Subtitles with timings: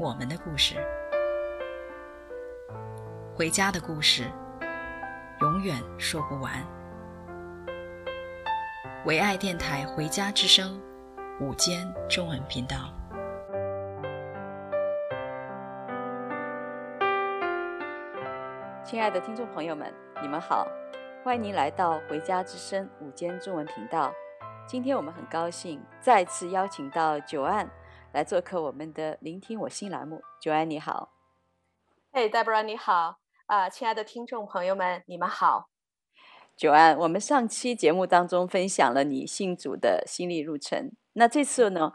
[0.00, 0.76] 我们的故事，
[3.34, 4.30] 回家的故事，
[5.40, 6.52] 永远说不完。
[9.06, 10.80] 唯爱电台《回家之声》
[11.44, 12.76] 午间中文频道。
[18.84, 20.64] 亲爱的听众朋友们，你们好，
[21.24, 24.12] 欢迎您来到《回家之声》午间中文频道。
[24.64, 27.66] 今天我们很高兴再次邀请到 Joanne
[28.12, 30.22] 来做客我们的“聆听我心”栏目。
[30.40, 31.12] Joanne 你好，
[32.10, 35.68] 嘿、hey，Deborah 你好，啊，亲爱的听众朋友们，你们好。
[36.56, 41.92] Joanne，我们上期节目当中分享了你信主的心理路程，那这次呢，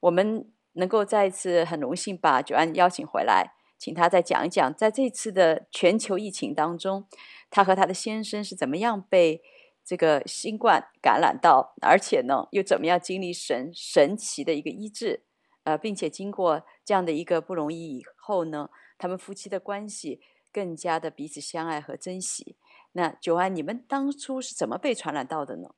[0.00, 3.54] 我们能够再一次很荣幸把 Joanne 邀请回来。
[3.76, 7.06] 请他再讲一讲，在这次的全球疫情当中，
[7.48, 9.40] 他和他的先生是怎么样被
[9.84, 15.22] 这个新冠感染到，而且呢，又怎么样经历神神奇的一个医治，
[15.68, 22.56] 呃，并且经过这样的一个不容易以后呢，他们夫妻的关系更加的彼此相爱和珍惜。
[22.92, 25.74] 那 Joanne，你们当初是怎么被传染到的呢？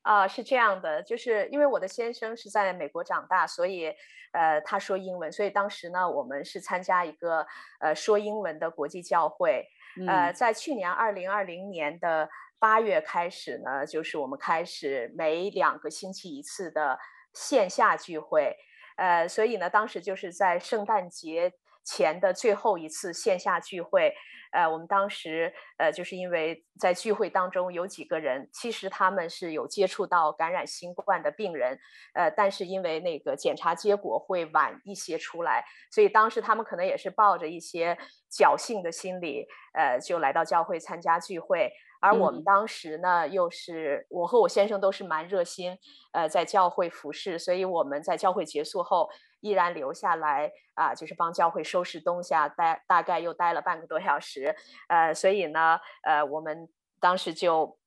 [0.00, 3.92] 啊，是这样的，就是因为我的先生是在美国长大，所以
[4.32, 7.46] 呃，他说英文，所以当时呢，我们是参加一个
[7.80, 9.66] 呃说英文的国际教会。
[10.08, 12.26] 呃，在去年二零二零年的
[12.58, 16.98] 八月开始呢，就是我们开始每两个星期一次的
[17.34, 18.56] 线下聚会。
[19.00, 24.14] 呃，所以呢，当时就是在圣诞节前的最后一次线下聚会。
[24.52, 31.78] 呃，我们当时呃，就是因为在聚会当中有几个人，其实他们是有接触到感染新冠的病人，
[32.14, 37.96] 呃，但是因为那个检查结果会晚一些出来，所以当时他们可能也是抱着一些
[38.28, 41.72] 侥幸的心理，呃，就来到教会参加聚会。
[42.00, 45.78] 而我们当时呢，又是我和我先生都是蛮热心，
[46.12, 54.56] 呃，在教会服侍，所以我们在教会结束后依然留下来啊，就是帮教会收拾东西啊，待大概又待了半个多小时，
[54.88, 56.68] 呃，所以呢，呃，我们
[56.98, 57.78] 当时就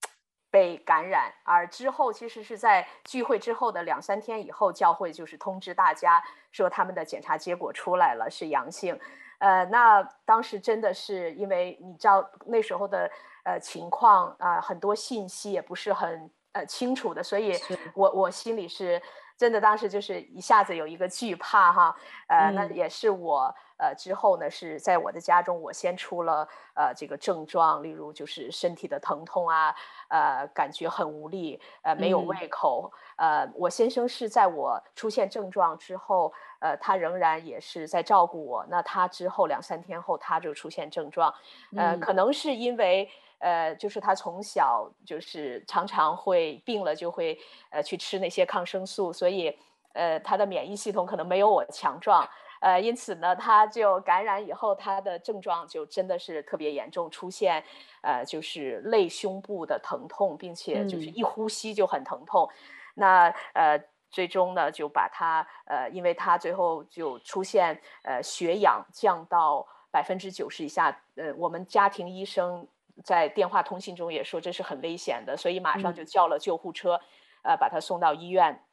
[0.51, 8.99] 被感染，而之后其实是在聚会之后的两三天以后，教会就是通知大家说他们的检查结果出来了，是阳性，
[9.39, 13.09] 呃，那当时真的是因为你知道那时候的。
[13.43, 17.53] 呃，情况啊、呃，很多信息也不是很呃清楚的，所以
[17.93, 19.01] 我我心里是
[19.37, 21.95] 真的，当时就是一下子有一个惧怕哈，
[22.27, 29.75] 呃，嗯、那也是我呃之后呢是在我的家中，我先出了呃这个症状，例如就是身体的疼痛啊，
[30.07, 41.33] 呃，感觉很无力，呃，没有胃口，嗯、呃，我先生是在我出现症状之后，呃，他仍然也是在照顾我，那他之后两三天后他就出现症状，
[41.75, 43.09] 呃，嗯、可能是因为。
[43.43, 47.37] 呃，就是他从小就是常常会病了，就会
[47.71, 49.53] 呃去吃那些抗生素，所以
[49.91, 52.25] 呃他的免疫系统可能没有我强壮，
[52.61, 57.61] 呃，因此呢，他就感染以后，他的症状就真的是特别严重，出现
[58.01, 62.55] 呃就是肋胸部的疼痛，并且就是一呼吸就很疼痛，嗯、
[62.95, 63.77] 那呃
[64.09, 72.65] 最终呢就把他呃，因为他最后就出现呃血氧降到百分之九十以下，呃，我们家庭医生。
[73.03, 76.95] 在电话通信中也说这是很危险的，所以马上就叫了救护车，
[77.43, 78.63] 嗯、呃，把他送到医院。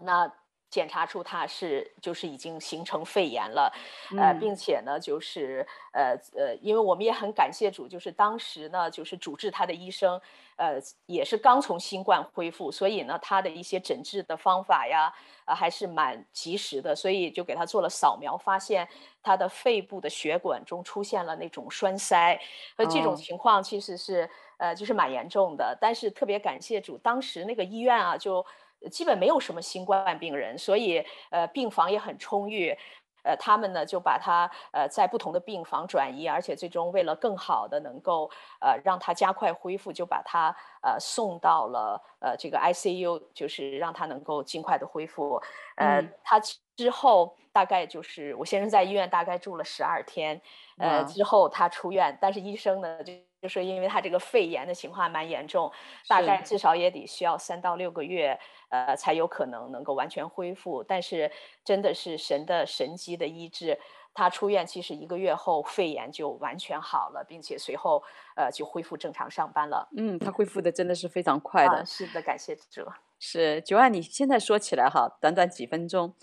[0.00, 0.32] 那
[0.72, 3.70] 检查出他是就是已经形成肺炎了，
[4.16, 10.18] 呃，并且呢，就是呃呃，因为我们也很感谢主，就是当时呢，就是主治他的医生，
[10.56, 15.12] 呃，也是刚从新冠恢复，所以呢，他的一些诊治的方法呀，
[15.44, 18.88] 啊、呃，还是蛮及时的，所以就给他做了扫描，发现
[19.22, 22.40] 他的肺部的血管中出现了那种栓塞，
[22.76, 25.76] 呃这种情况其实是、哦、呃，就是蛮严重的。
[25.78, 28.42] 但是特别感谢主，当时那个医院啊，就。
[28.90, 32.76] 基本没有什么新冠病人，所以呃病房也很充裕，
[33.22, 38.30] 呃他们呢就把他呃在不同的病房转移，而且最终为了更好的能够
[38.60, 45.40] 呃让他加快恢复，就把他呃送到了呃这个 ICU，就是让他能够尽快的恢复。
[45.76, 46.40] 呃，他
[46.76, 50.40] 之后大概就是我先生在医院大概住了十二天，
[50.78, 53.12] 呃，之后他出院，但是医生呢就
[53.42, 55.70] 就说，因为他这个肺炎的情况蛮严重，
[56.08, 58.38] 大概至少也得需要三到六个月，
[58.68, 60.82] 呃，才有可能能够完全恢复。
[60.84, 61.30] 但是
[61.64, 63.76] 真的是神的神机的医治，
[64.14, 68.02] 他出院其实一个月后肺炎就完全好了，并且随后
[68.36, 69.88] 呃就恢复正常上班了。
[69.96, 71.78] 嗯，他恢复的真的是非常快的。
[71.78, 72.86] 啊、是的，感谢主。
[73.18, 76.14] 是九万，你现在说起来哈，短短几分钟。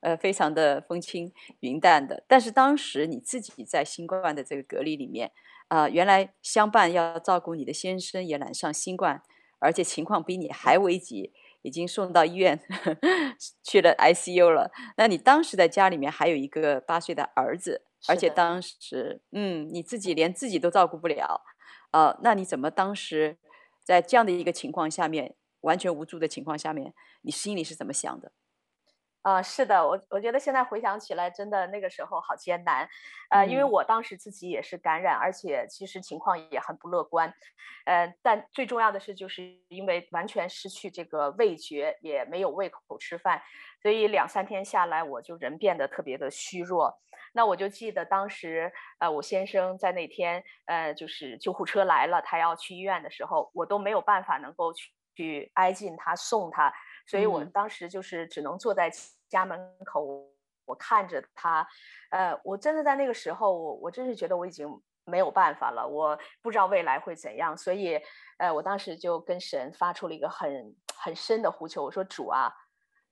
[0.00, 5.32] 呃，非常的风轻云淡的，但是当时你自己在新冠的这个隔离里面，
[5.66, 9.20] 啊、呃，原来相伴要照顾你的先生也染上新冠，
[9.58, 11.32] 而且情况比你还危急，
[11.68, 12.58] 已经送到医院
[13.62, 14.70] 去了 ICU 了。
[14.96, 21.42] 那你当时在家里面还有一个八岁的儿子，而且当时，嗯，你自己连自己都照顾不了，
[21.90, 23.36] 啊、呃，那你怎么当时
[23.84, 28.32] 在这样的一个情况下面，完全无助的情况下面，你心里是怎么想的？
[29.28, 32.88] 啊、呃，是的，我我觉得现在回想起来，真的那个时候好艰难，
[33.28, 37.30] 呃，因为我当时自己也是感染，而且其实情况也很不乐观，
[37.84, 43.42] 呃，但最重要的是，就是因为完全失去这个味觉，也没有胃口吃饭，
[43.82, 46.98] 所以两三天下来，我就人变得特别的虚弱。
[47.34, 56.72] 那我就记得当时，呃，我先生在那天，呃，就是救护车来了，他要去医院的时候，我都没有办法能够去去挨近他送他。
[57.06, 58.90] 所以我当时就是只能坐在
[59.28, 60.26] 家门口，
[60.64, 61.66] 我看着他，
[62.10, 64.68] 呃，我真的在那个时候，我我真是觉得我已经
[65.04, 68.00] 没有办法了，我不知道未来会怎样，所以，
[68.38, 72.52] 呃，我当时就跟神发出了一个很很深的呼求，我说主啊，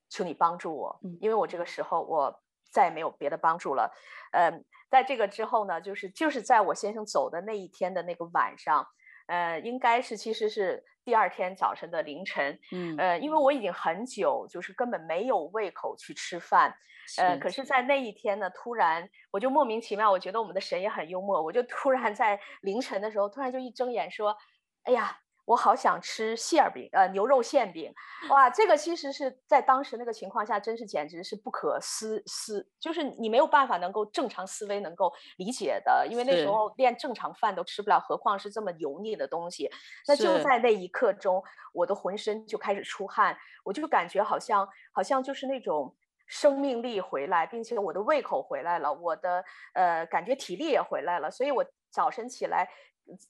[0.09, 3.93] 求你帮助我，因为我这个时候我再也没有别的帮助了，
[4.33, 4.51] 呃，
[4.91, 8.87] 在这个之后呢，就是就是在我先生走的那一天的那个晚上。
[9.26, 16.75] 呃，应该是其实是第二天早晨的凌晨，嗯，呃，因为我已经很久就是根本没有胃口去吃饭，
[17.19, 17.82] 呃，可是，在。
[17.82, 24.37] 那一天呢，突然我就莫名其妙，我觉得我们的神也很幽默，我就突然在凌晨的时候，突然就一睁眼说，
[24.84, 25.19] 哎呀。
[25.47, 27.95] 我好想吃馅饼，呃，牛肉馅饼，
[28.29, 39.71] 哇，这个其实是在当时那个情况下，真是简直是不可思思，就是你没有办法能够正常思维能够理解的，因为那时候连正常饭都吃不了，何况是这么油腻的东西。
[40.09, 41.41] 那就在那一刻中，
[41.73, 45.95] 我的浑身就开始出汗，我就感觉好像好像就是那种
[46.27, 49.45] 生命力回来，并且我的胃口回来了，我的
[49.75, 52.69] 呃感觉体力也回来了，所以我早晨起来。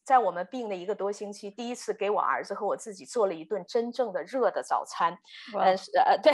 [0.02, 5.16] 在我们病了一个多星期，第一次给我儿子和我自己做了一顿真正的热的早餐，
[5.58, 6.32] 嗯，是呃对，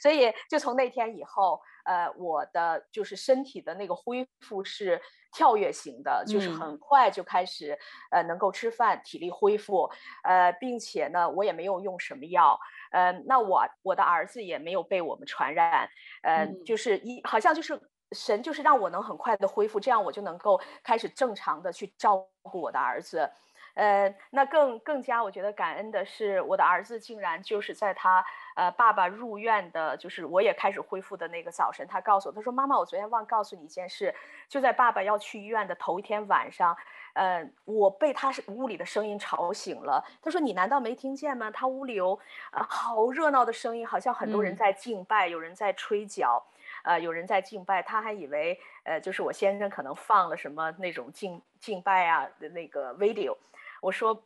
[0.00, 5.00] 所以就从那天以后，呃，我的就是身体的那个恢复是
[5.32, 7.76] 跳跃型的，就是很快就开始
[8.10, 9.90] 呃能够吃饭，体力恢复，
[10.22, 12.58] 呃，并且呢，我也没有用什么药，
[12.92, 15.88] 呃，那我我的儿子也没有被我们传染，
[16.22, 17.80] 呃，就是一好像就是。
[18.14, 23.28] 神就是让我能很快的恢复，这样我就能够开始正常的去照顾我的儿子。
[23.74, 28.24] 呃，那更更加我觉得感恩的是，我的儿子竟然就是在他
[28.54, 34.14] 呃爸爸入院的，就是我也开始恢复的那个早晨，他告诉我，他说：“妈妈，我昨天忘告诉你一件事，
[34.54, 36.76] 就在爸爸要去医院的头一天晚上，
[37.14, 40.00] 呃，我被他屋里的声音吵醒了。
[40.22, 41.50] 他说：你难道没听见吗？
[41.50, 42.14] 他屋里有
[42.52, 46.40] 啊、呃、好热闹的声音，好像很多人在敬拜，嗯、有人在吹角。”
[46.84, 53.36] 呃，有人在敬拜，他还以为呃，就是我先生可能放了什么那种敬敬拜啊的那个 video。
[53.82, 54.22] 我说，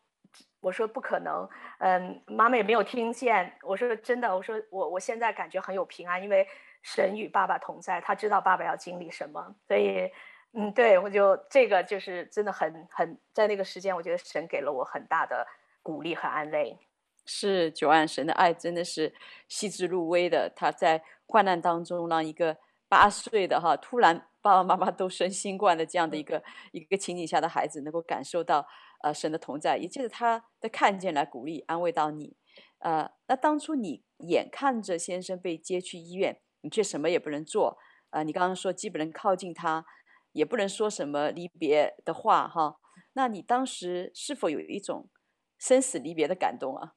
[0.61, 3.51] 我说不可能，嗯，妈妈也没有听见。
[3.63, 6.47] 我说真的，我说我我现在感觉很有平安，因为
[6.95, 10.11] 神与爸爸同在，他知道爸爸要经历什么，所以
[10.53, 15.47] 嗯，对，我就这个就是真的很很在那个时间，我觉得神给了我很大的
[15.83, 16.79] 鼓励和安慰。
[17.27, 19.15] 是九安，神的爱真的是
[19.49, 21.03] 细致入微的，他在。
[21.31, 22.57] 患难当中，让一个
[22.89, 26.43] 八岁的哈突然爸爸妈妈都生新冠的这样的一个
[26.73, 28.67] 一个情景下的孩子，能够感受到
[29.03, 32.35] 呃神的同在，也就是他的看见来鼓励安慰到你。
[32.79, 37.79] 呃，那当初你眼看着先生被接去医院，你却什么也不能做。
[38.11, 39.85] 呃，你刚刚说既不能靠近他，
[40.33, 42.77] 也不能说什么离别的话哈。
[43.13, 45.11] 那你当时是否有一种
[45.59, 46.95] 生死离别的感动啊？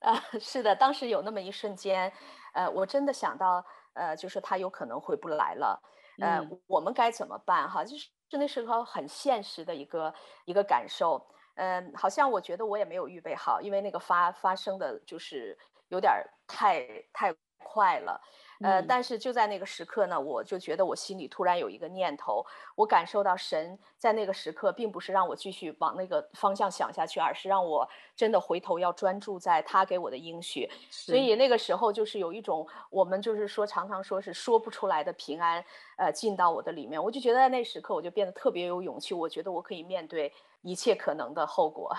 [0.00, 2.12] 啊， 是的，当时有那么一瞬间。
[2.54, 5.82] 呃，我真的想到，呃，就是他有可能回不来了，
[6.20, 7.68] 呃，嗯、我们该怎么办？
[7.68, 15.58] 哈，就是那时候很现实的一个一个感受，嗯、呃，好像我觉得我也没有预备好，因为那个发发生的就是
[15.88, 16.12] 有点
[16.46, 18.20] 太太快了，
[18.62, 30.70] 呃，但是就在那个时刻呢，我就觉得我心里突然有一个念头，我感受到神在那个时刻，并不是让我继续往那个方向想下去，而是让我真的回头要专注在他给我的应许。
[30.90, 35.64] 所以那个时候就是有一种我们就是说常常说是说不出来的平安，
[35.96, 41.94] 呃，进到我的里面，我就觉得在那时刻我就变得特别有勇气，我觉得我可以面对一切可能的后果。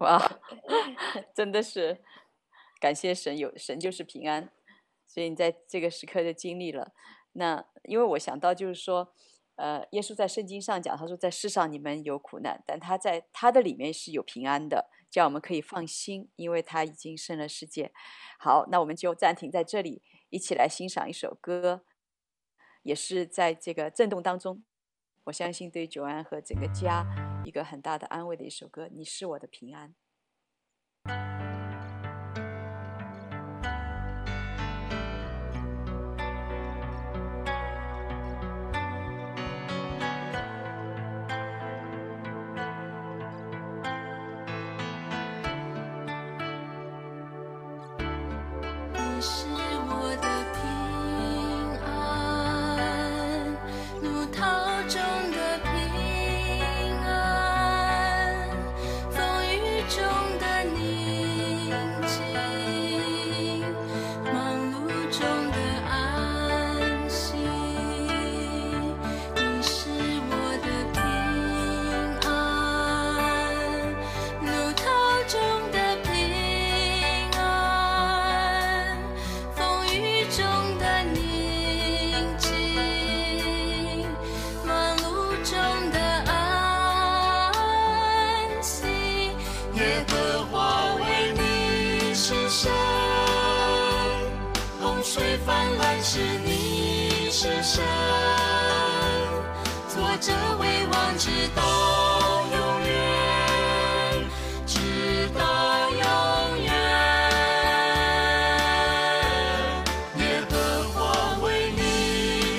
[0.00, 0.20] 哇，
[1.34, 2.02] 真的是
[2.78, 4.50] 感谢神，有神就是平安。
[5.06, 6.92] 所以你在这个时刻就经历了，
[7.32, 9.12] 那因为我想到就是说，
[9.54, 17.92] 呃，耶稣在圣经上讲，他说在世上你们有苦难，但他在他的里面是有平安的，叫我们可以放心，因为他已经胜了世界。
[18.38, 21.84] 好，那我们就暂停在这里，一起来欣赏一首歌，
[22.82, 24.62] 也是在这个震动当中，
[25.24, 27.06] 我相信对久安和整个家
[27.44, 29.94] 一个很大的安慰的一首歌，你是我的平安。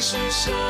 [0.07, 0.47] Jesus.
[0.49, 0.66] Oh.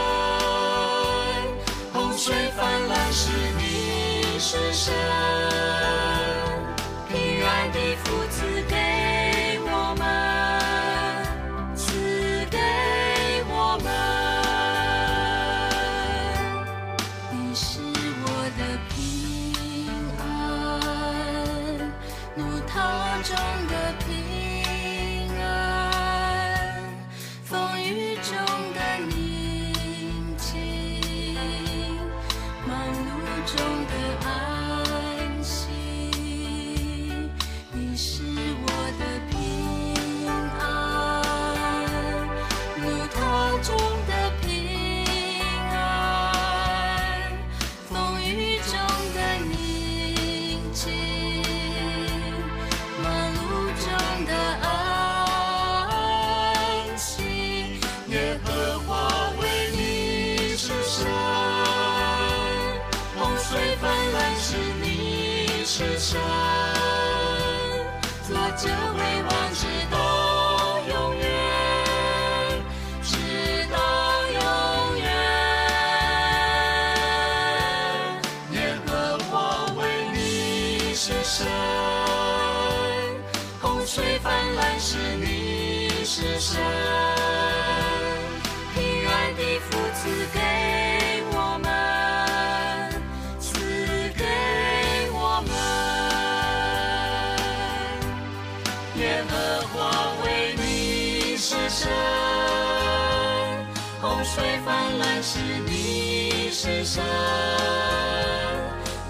[104.18, 107.04] 洪水泛滥时，你是神，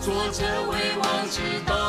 [0.01, 1.86] 坐着为王之道。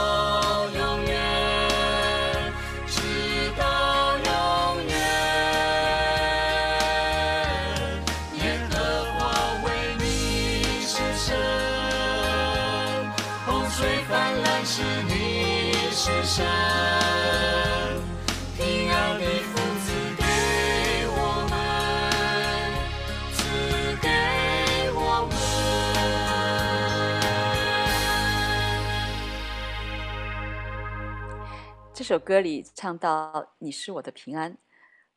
[32.09, 34.57] 这首歌里唱到：“你是我的平安，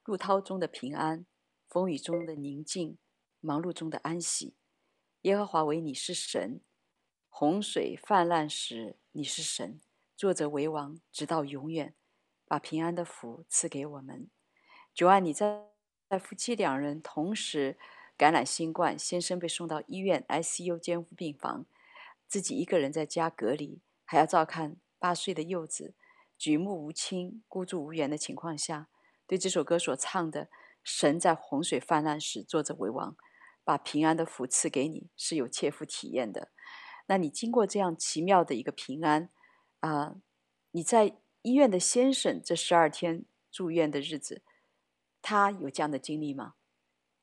[0.04, 1.26] 陆涛中的平安，
[1.70, 2.98] 风雨中的宁静，
[3.40, 4.56] 忙碌中的安息。
[5.22, 6.60] 耶和华为你是神，
[7.30, 9.80] 洪水泛滥时你是神，
[10.18, 11.96] 作者为王，直到永远，
[12.46, 14.30] 把平安的福赐给我们。”
[14.94, 15.70] 主啊，你在
[16.10, 17.80] 在夫妻两人同时
[18.18, 21.66] 感染新冠，先生被送到医院 ICU 监护病房，
[22.28, 25.94] 自己一个人在家隔离，还要照看八岁的幼子，
[26.42, 28.88] 举目无亲、孤注无援的情况下，
[29.28, 30.50] 对这首歌所唱的
[30.84, 33.16] “神在洪水泛滥时坐着为王，
[33.64, 36.50] 把平安的福赐给你”是有切肤体验的。
[37.06, 39.30] 那你经过这样奇妙的一个平安
[39.82, 40.16] 啊、
[40.72, 44.42] 你在医院的先生这十二天住院的日子，
[45.22, 46.56] 他有这样的经历吗？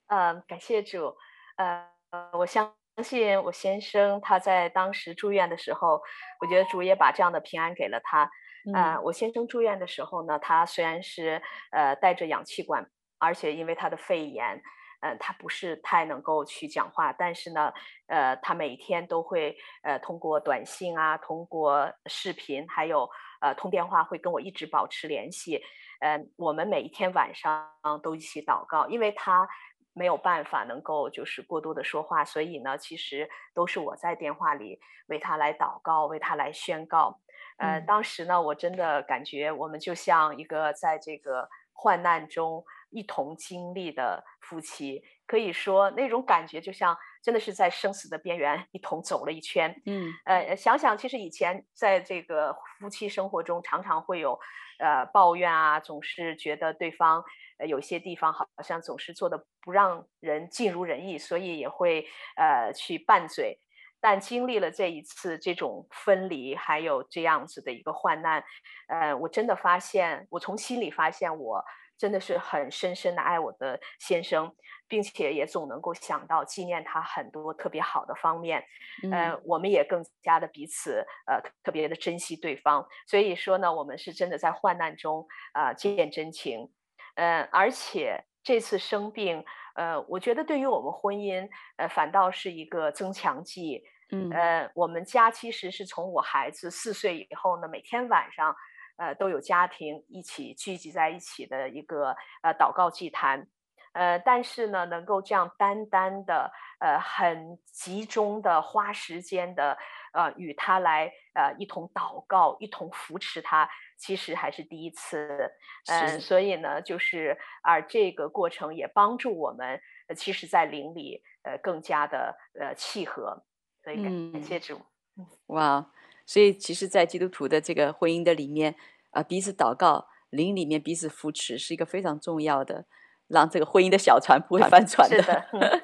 [0.07, 1.17] 嗯，感谢主。
[1.57, 1.91] 呃，
[2.35, 2.73] 我相
[3.03, 6.01] 信我先生他在当时住院的时候，
[6.41, 8.31] 我觉得主也把这样的平安给了他。
[8.75, 14.63] 啊、呃，我先生住院的时候呢，他虽然是呃带着氧气管，而且因为他的肺炎。
[15.01, 17.73] 嗯，他不是太能够去讲话，但是呢，
[18.09, 23.09] 呃，他每天都会呃通过短信啊，通过视频，还有
[23.41, 25.63] 呃通电话，会跟我一直保持联系。
[26.01, 27.71] 嗯、呃，我们每一天晚上
[28.03, 29.49] 都一起祷告，因为他
[29.93, 37.21] 没有办法能够就是过多的说话，所以呢，其实都是我在电话里为他来祷告，为他来宣告。
[37.59, 42.65] 呃，当时呢，我真的感觉我们就像一个在这个患难中。
[42.91, 49.79] 一同经历的夫妻，可以说那种感觉就像真的是在生死的边缘一同走了一圈。
[49.85, 54.41] 嗯，呃，想想其实以前在这个夫妻生活中，常常会有
[54.79, 57.23] 呃抱怨啊，总是觉得对方
[57.59, 63.61] 呃有些地方好像总是做的不让人尽如人意，所以也会呃去拌嘴。
[64.01, 68.45] 但经历了这一次这种分离，还有这样子的一个患难，
[68.89, 71.65] 呃，我真的发现，我从心里发现我。
[72.01, 74.55] 真的是很深深的爱我的先生，
[74.87, 78.65] 并且也总能够想到纪念他很多特别好的方面，
[79.03, 82.87] 嗯、呃，我们也更加的彼此呃特别的珍惜对方。
[83.09, 86.71] 所以说呢，我们是真的在患难中啊、呃、见真情，
[87.17, 93.85] 嗯、呃，而且这次生病，呃，我觉得对于我们婚姻，呃，反倒是一个增强剂。
[94.11, 98.57] 嗯，呃，我们家其实是从我孩子四岁以后呢，每天晚上。
[98.97, 103.47] 呃，都有家庭一起聚集在一起的一个呃祷告祭坛，
[103.93, 109.79] 呃，但是呢，能够这样单单的呃很集中的花时间的
[110.13, 115.51] 呃与他来呃一同祷告，一同扶持他，其实还是第一次，
[115.87, 123.45] 嗯、呃，所以呢，就是而这个过程也帮助我们，呃、其实在灵里呃更加的呃契合，
[123.85, 124.81] 所以感谢主，
[125.17, 125.91] 嗯，哇。
[126.31, 128.75] 所以，其实，在基督徒的这个婚姻的里面，
[129.13, 132.85] 啊，彼此祷告，灵里面彼此扶持，是一个非常重要的，
[133.29, 135.23] 让这个婚姻的小船不会翻船的。
[135.23, 135.83] 是 的，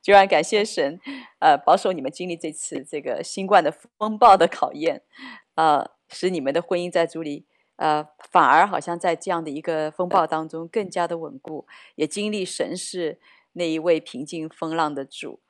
[0.00, 1.00] 就让感谢神，
[1.40, 5.02] 呃，保守你们经历这次这个新冠的风暴的考验，
[5.56, 7.44] 呃，使你们的婚姻在主里，
[7.76, 13.20] 呃，反而好像在这样的一个风暴当中更加的稳固，也经历神是
[13.52, 15.40] 那一位平静风浪的主。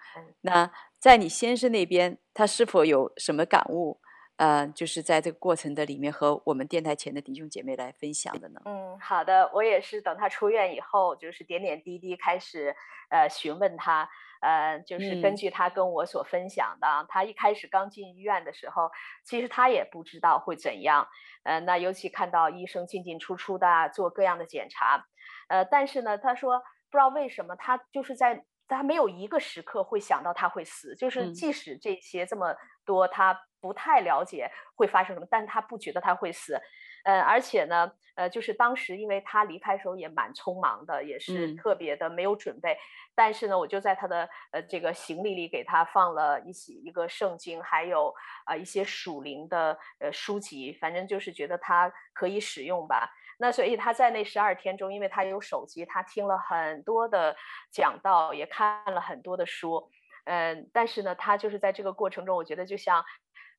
[0.41, 0.73] 那。
[1.05, 4.01] 在你先生那边，他是否有什么感悟？
[4.37, 8.61] 呃，就是在这个过程的里面和我们电台前的弟兄姐妹来分享的呢？
[8.65, 12.75] 嗯，好的，我也是等他出院以后，就是点点滴滴开始
[13.11, 14.09] 呃询问他，
[14.41, 18.91] 呃，就是根据他跟我所分享的，嗯、他一开始刚进医院的时候，
[19.25, 21.07] 其实他也不知道会怎样，
[21.45, 25.07] 呃，那尤其看到医生进进出出的做各样的检查，
[25.49, 26.59] 呃，但是呢，他说
[26.91, 28.45] 不知道为什么他就是在。
[28.67, 36.61] 他没有一个时刻会想到他会死，就是即使这些这么多，他不太了解会发生什么，但他不觉得他会死，
[37.05, 42.77] 呃，而且呢，呃，就是当时因为他离开的时候也蛮匆忙的，也是特别的没有准备，
[43.15, 53.11] 但是呢，我就在他的呃这个行李里给他放了一些一个圣经，还有啊一些属灵的呃书籍，反正就是觉得他可以使用吧。
[53.39, 57.35] 那所以他在那十二天中，因为他有手机，他听了很多的
[57.73, 59.91] 讲道，也看了很多的书，
[60.27, 63.05] 嗯，但是呢，他就是在这个过程中，我觉得就像，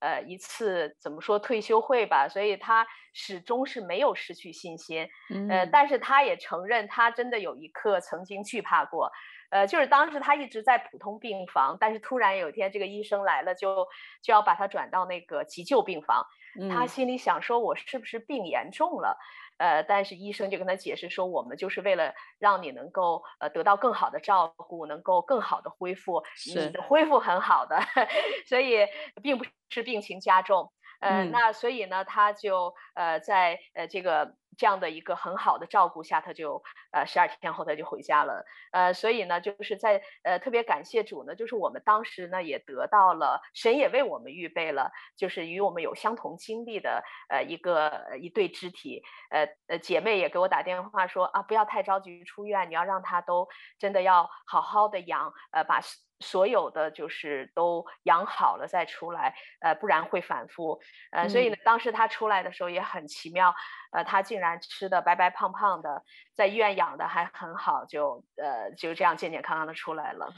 [0.06, 9.12] 呃，一次怎么说退休会吧，所以他始终是没有失去信心，嗯，呃，但是他也承认他真的有一刻曾经惧怕过，
[9.56, 13.88] 呃，就是当时他一直在普通病房，但是突然有一天这个医生来了，就
[14.22, 16.26] 就要把他转到那个急救病房，
[16.70, 19.18] 他心里想说，我是不是病严重了？
[19.58, 26.22] 呃，但是医生就跟他解释说，我们就是为了让你能够呃得到更好的照顾，能够更好的恢复，
[26.54, 27.80] 你的恢复很好的，
[28.50, 28.86] 所以
[29.24, 30.70] 并不是病情加重。
[31.00, 38.46] 呃，嗯，那所以呢，他就呃在呃这个这样的一个很好的照顾下，他就呃十二天后他就回家了。
[38.72, 49.04] 呃，所以呢，就是在呃特别感谢主呢，就是我们当时呢也得到了神也为我们预备了，就是与我们有相同经历的呃一个一对肢体。
[49.30, 53.48] 呃呃，姐妹也给我打电话说啊，不要太着急出院，你要让他都
[53.80, 55.80] 真的要好好的养，呃把。
[56.22, 60.80] 所有的就是都养好了再出来，呃，不然会反复，
[61.12, 63.54] 呃，所以呢，当时他出来的时候也很奇妙，
[63.96, 66.04] 呃，他竟然吃的白白胖胖的，
[66.36, 70.34] 在医院养的还很好，就呃就这样健健康康的出来了，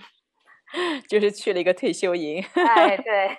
[1.10, 2.44] 就是去了一个退休营。
[2.54, 3.38] 哎，对，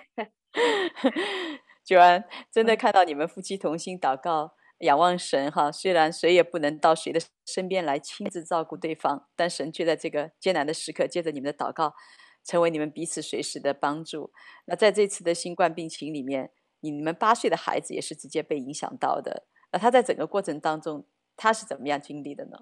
[1.85, 11.93] 九安真的看到你们夫妻同心祷告，仰望神哈，虽然谁也不能到谁的身边来亲自照顾对方，但神却在这个艰难的时刻，借着你们的祷告。
[12.41, 14.31] 成为你们彼此随时的帮助。
[14.65, 19.45] 那在这次的新冠病情里面，你们八岁的孩子也是直接被影响到的。
[19.71, 21.05] 那他在整个过程当中，
[21.35, 22.57] 他是怎么样经历的呢？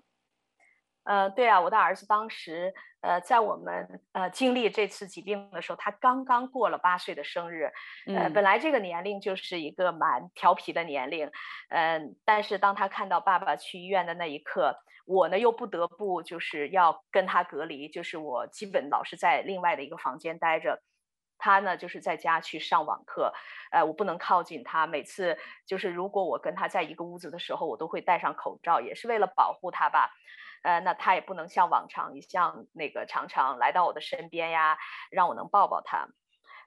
[1.03, 7.71] 呃，对啊，我的儿子当时，呃，在我们呃经历这次疾病的时候，他刚刚过了八岁的生日。
[8.07, 11.31] 呃，本来这个年龄就是一个蛮调皮的年龄，
[11.69, 14.77] 嗯、呃，但是当他看到爸爸去医院的那一刻。
[15.09, 20.81] 我呢又不得不就是要跟他隔离，就是我基本老是在另外的一个房间待着，
[21.37, 23.33] 他呢就是在家去上网课，
[23.71, 24.87] 呃，我不能靠近他。
[24.87, 30.09] 每次就是如果我跟他在一个屋子的时候，我都会戴上口罩，也是为了保护他吧。
[30.63, 34.77] 呃，那他也不能像往常一样那个常常来到我的身边呀，
[35.11, 36.07] 让我能抱抱他。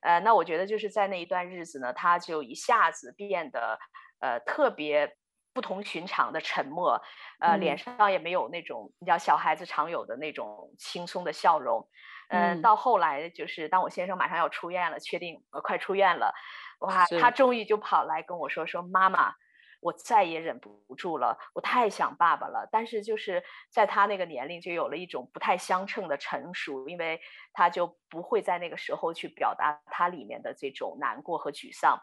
[0.03, 3.79] 呃，那我觉得就是在那一段日子呢，他就一下子变得
[4.21, 5.17] 呃特别。
[5.53, 7.03] 不同寻常的沉默，
[7.41, 11.89] 呃，脸上也没有那种你知道小孩子常有的那种轻松的笑容，
[12.31, 16.33] 呃、嗯，到后来就是当我先生马上要出院了，确定呃快出院了，
[16.81, 19.35] 哇，他终于就跑来跟我说说妈妈，
[19.81, 22.69] 我再也忍不住了，我太想爸爸了。
[22.71, 27.21] 但是就是在他那个年龄就有了一种不太相称的成熟，因为
[27.53, 32.01] 他就不会在那个时候去表达他里面的这种难过和沮丧。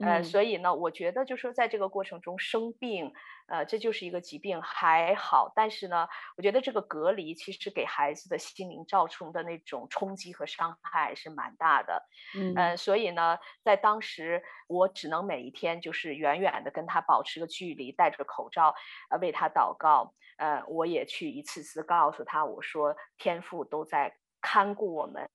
[0.00, 3.12] 呃，所以呢，我觉得就是说，在这个过程中生病，
[3.48, 6.06] 呃，这就是一个疾病还好，但是呢，
[6.36, 12.02] 我觉得这个隔离其实给孩子的心灵造成的那种冲击和伤害是蛮大的，
[12.34, 18.74] 嗯、呃，所以呢，在当时我只能每一天就是远远的跟他保持个距离，戴着口罩，
[19.10, 25.28] 呃，为他祷告，呃，我也去一次次告诉他，我说天父都在看顾我们。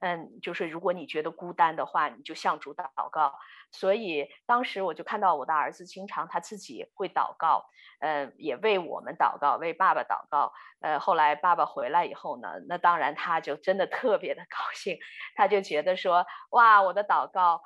[0.00, 3.34] 嗯，就是如果你觉得孤单的话，你就向主祷告。
[3.70, 7.66] 所以当时我就看到我的儿子经常他自己会祷告，
[8.00, 10.52] 嗯，也为我们祷告，为爸爸祷告。
[10.80, 14.96] 呃，后来爸爸回来以后呢，那当然他就真的特别的 高兴，
[15.34, 17.60] 他就觉得说，哇，我的祷告，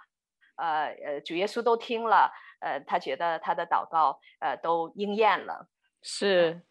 [0.56, 5.68] 呃呃，主耶稣都听了，呃，他觉得他的祷告，呃，都应验了。
[6.02, 6.62] 是，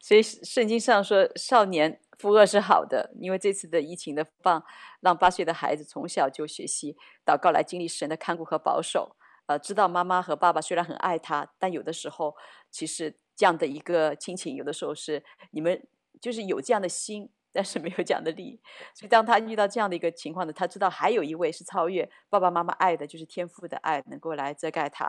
[0.00, 2.00] 所以圣经上说，少年。
[2.18, 4.64] 负轭是好的，因为这次的疫情的放，
[5.00, 9.16] 让八岁的孩子从小就学习祷告，来经历神的看顾和保守。
[9.46, 12.34] 呃，知道妈妈和爸爸虽然很爱他，但有的时候
[12.70, 15.80] 其实这样的一个亲情，有的时候是你们
[16.20, 18.60] 就是有这样的心，但是没有这样的力。
[18.92, 25.04] 所以当他遇到这样的一个情况呢，他知道还有一位是超越爸爸妈妈爱的，就是天父的爱能够来遮盖他。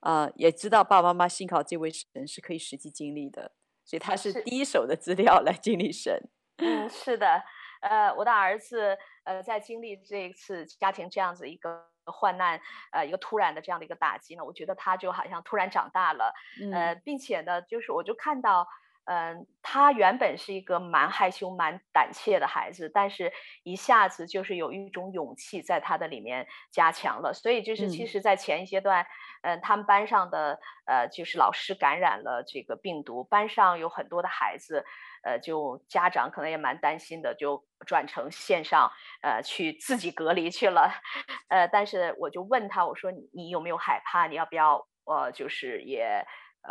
[0.00, 3.52] 啊、呃，也知道爸爸妈妈信靠这位神是可以实际经历的，
[3.84, 6.22] 所以他是第一手的资料来经历神。
[6.58, 7.42] 嗯，是的，
[7.80, 12.60] 呃，我的儿子，呃，在经历这一次家庭这样子一个患难，
[12.92, 16.32] 呃，一个突然的这样的一个打击呢，我觉得他就好像突然长大了，
[16.72, 18.68] 呃，并且呢，就是我就看到。
[19.06, 23.30] 嗯，他原本是一个蛮害羞、蛮胆怯的孩子，但是
[23.62, 27.30] 一下子就是有一种勇气在他的里面加强了。
[27.34, 29.06] 所以就是，其实，在前一阶段，
[29.42, 34.86] 嗯，他们班上的呃，就是老师感染了这个病毒，班上有很多的孩子，
[35.24, 38.90] 呃，就家长可能也蛮担心的，就转成线上，
[39.22, 40.92] 呃，去自己隔离去了。
[41.48, 44.26] 呃，但是我就问他，我说你你有没有害怕？
[44.26, 46.24] 你要不要呃，就是也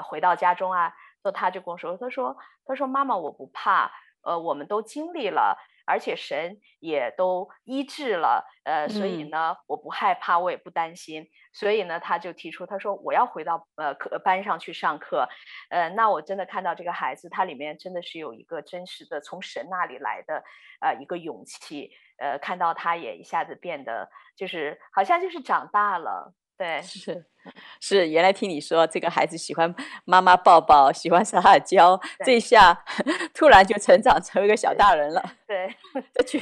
[0.04, 0.94] 回到家中啊？
[1.24, 2.36] 那他就跟我说：“他说，
[2.66, 3.92] 他说，妈妈，我不怕。
[4.24, 8.46] 呃，我们都经历了，而且神也都医治了。
[8.64, 11.28] 呃，所以呢，我不害怕，我也不担心。
[11.52, 15.28] 所以呢，他就提出，他说我要回到呃课班上去上课。
[15.70, 20.44] 呃，那我真的看到这个孩子，他里面真的是有一个真实的从神那里来的
[20.80, 21.92] 呃一个勇气。
[22.18, 26.34] 呃，看到他也一下子变得就是好像就是长大了。
[26.56, 27.26] 对，是
[27.82, 29.74] 是，原来听你说这个孩子喜欢
[30.06, 32.86] 妈妈抱抱，喜欢撒撒娇，这下
[33.34, 35.24] 突然就成长成为一个小大人了。
[35.48, 35.68] 对，
[36.14, 36.40] 他 觉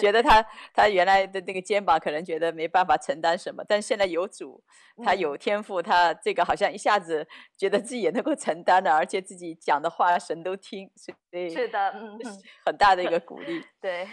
[0.00, 4.62] 觉得他他原来的那个肩膀可能觉得没办法承担什么，但现在有主，
[5.04, 7.26] 他有天赋，他这个好像一下子
[7.56, 12.18] 觉得自己也能够承担了，而且自己讲的话神都听，所以是的，嗯，
[12.66, 13.64] 很大的一个鼓励。
[13.80, 14.08] 对。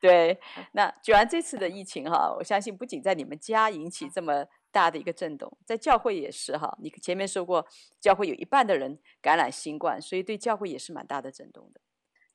[0.00, 0.36] 对，
[0.72, 6.76] 那居然这次的疫情哈，我相信不仅在你们家引起这么大的一个震动，在教会也是哈。
[6.80, 7.64] 你前面说过，
[8.00, 11.80] 教会有一半的人感染新冠，所以对教会也是蛮大的震动的。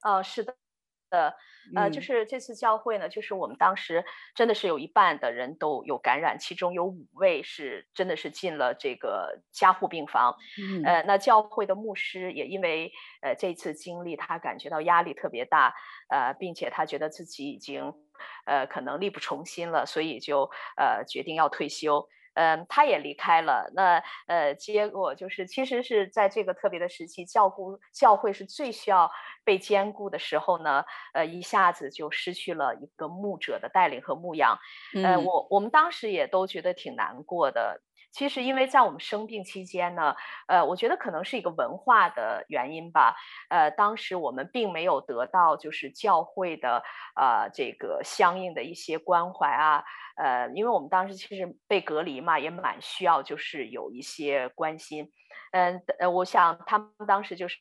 [0.03, 0.55] 哦，是的。
[1.09, 1.33] 的
[1.73, 4.03] 呃，就是这次教会呢，就是我们当时
[4.35, 10.35] 真的是有一半的人都有感染，其中有五位是真的是进了这个加护病房。
[10.61, 15.73] 嗯，呃，那教会的牧师也因为呃这次经历，他感觉到压力特别大，
[16.09, 17.93] 呃，并且他觉得自己已经
[18.45, 22.05] 呃可能力不从心了，所以就呃决定要退休。
[22.37, 23.69] 嗯，他也离开了。
[23.73, 29.09] 那呃，结果就是，其实是在这个特别的时期，教顾教会是最需要
[29.43, 34.57] 被兼顾的时候呢，呃，一下子就失去了一个牧者的带领和牧养。
[35.01, 37.81] 呃，我我们当时也都觉得挺难过的。
[38.17, 40.15] 其实，因为在我们生病期间呢，
[40.47, 43.15] 呃，我觉得可能是一个文化的原因吧。
[43.49, 46.81] 呃，当时我们并没有得到就是教会的
[47.15, 49.83] 呃这个相应的一些关怀啊。
[50.15, 55.11] 呃，因为我们当时其实被隔离嘛，也蛮需要，就是有一些关心。
[55.51, 57.59] 嗯，呃，我想他们当时就是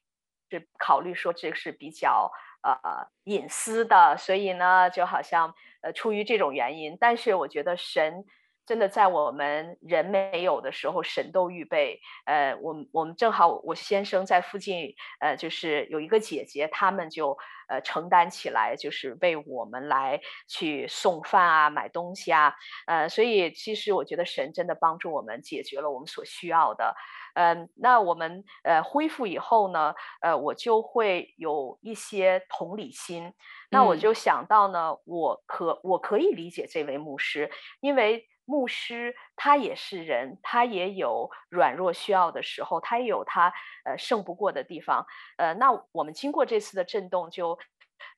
[0.50, 6.96] 是考虑说这是比较呃隐私的，所以呢，就好像呃出于这种原因。
[6.98, 8.24] 但是我觉得神。
[8.66, 12.00] 真的在我们人没有的时候，神都预备。
[12.24, 26.96] 呃，我们我们正好，我先生在附近，呃，就是有一个姐姐，他们就呃承担起来，就是为我们来去送饭啊，买东西啊，呃，所以其实我觉得神真的帮助我们解决了我们所需要的。
[27.34, 33.32] 嗯、呃，那我们呃恢复以后呢，呃，我就会有一些同理心。
[33.70, 37.48] 那我就想到呢，嗯、我可我可以理解这位牧师，
[37.80, 38.26] 因为。
[38.46, 43.52] 牧师他也是人，他也有软弱需要的时候，他也有他
[43.84, 45.04] 呃胜不过的地方。
[45.36, 47.58] 呃，那我们经过这次的震动就，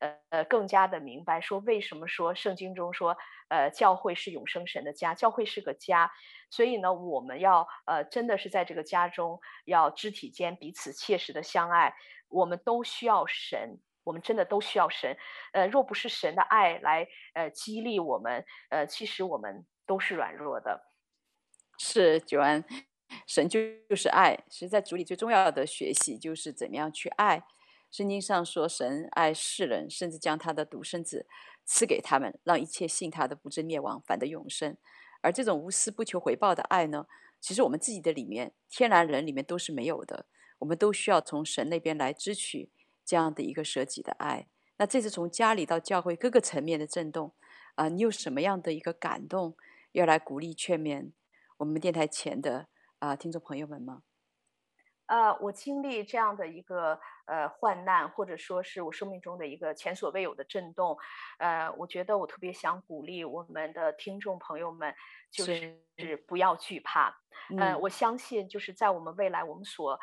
[0.01, 3.17] 呃呃更加的明白说，为什么说圣经中说，
[3.49, 6.13] 呃教会是永生神的家，教会是个家。
[6.51, 11.95] 所以呢，我们要呃真的是在这个家中要肢体间彼此切实的相爱。
[12.29, 15.17] 我们都需要神，我们真的都需要神。
[15.55, 19.67] 呃，若不是神的爱来呃激励我们，呃，其实我们。
[19.89, 20.83] 都是软弱的，
[21.79, 22.63] 是九安，
[23.27, 27.43] 神就就是爱，其实在主里最重要的学习就是怎么样去爱。
[27.91, 31.27] 圣经上说，神爱世人，甚至将他的独生子
[31.65, 34.77] 赐给他们，让一切信他的不至灭亡，反得永生。
[35.23, 37.07] 而这种无私不求回报的爱呢，
[37.41, 40.27] 其实我们自己的里面，天然人里面都是没有的。
[40.59, 42.69] 我们都需要从神那边来支取
[43.07, 44.49] 这样的一个舍己的爱。
[44.77, 47.33] 那这次从家里到教会各个层面的震动
[47.77, 49.57] 啊、你有什么样的一个感动？
[49.99, 51.13] 要来鼓励劝勉
[51.57, 52.69] 我们电台前的
[53.01, 54.03] 啊、呃、听众朋友们吗？
[55.07, 60.97] 呃，我经历这样的一个呃患难，或者说是我生命中的一个前所未有的震动，
[61.39, 64.95] 呃，我觉得我特别想鼓励我们的听众朋友们，
[65.33, 67.09] 就是不要惧怕。
[67.51, 69.99] 嗯、呃，我相信就是在我们未来我们所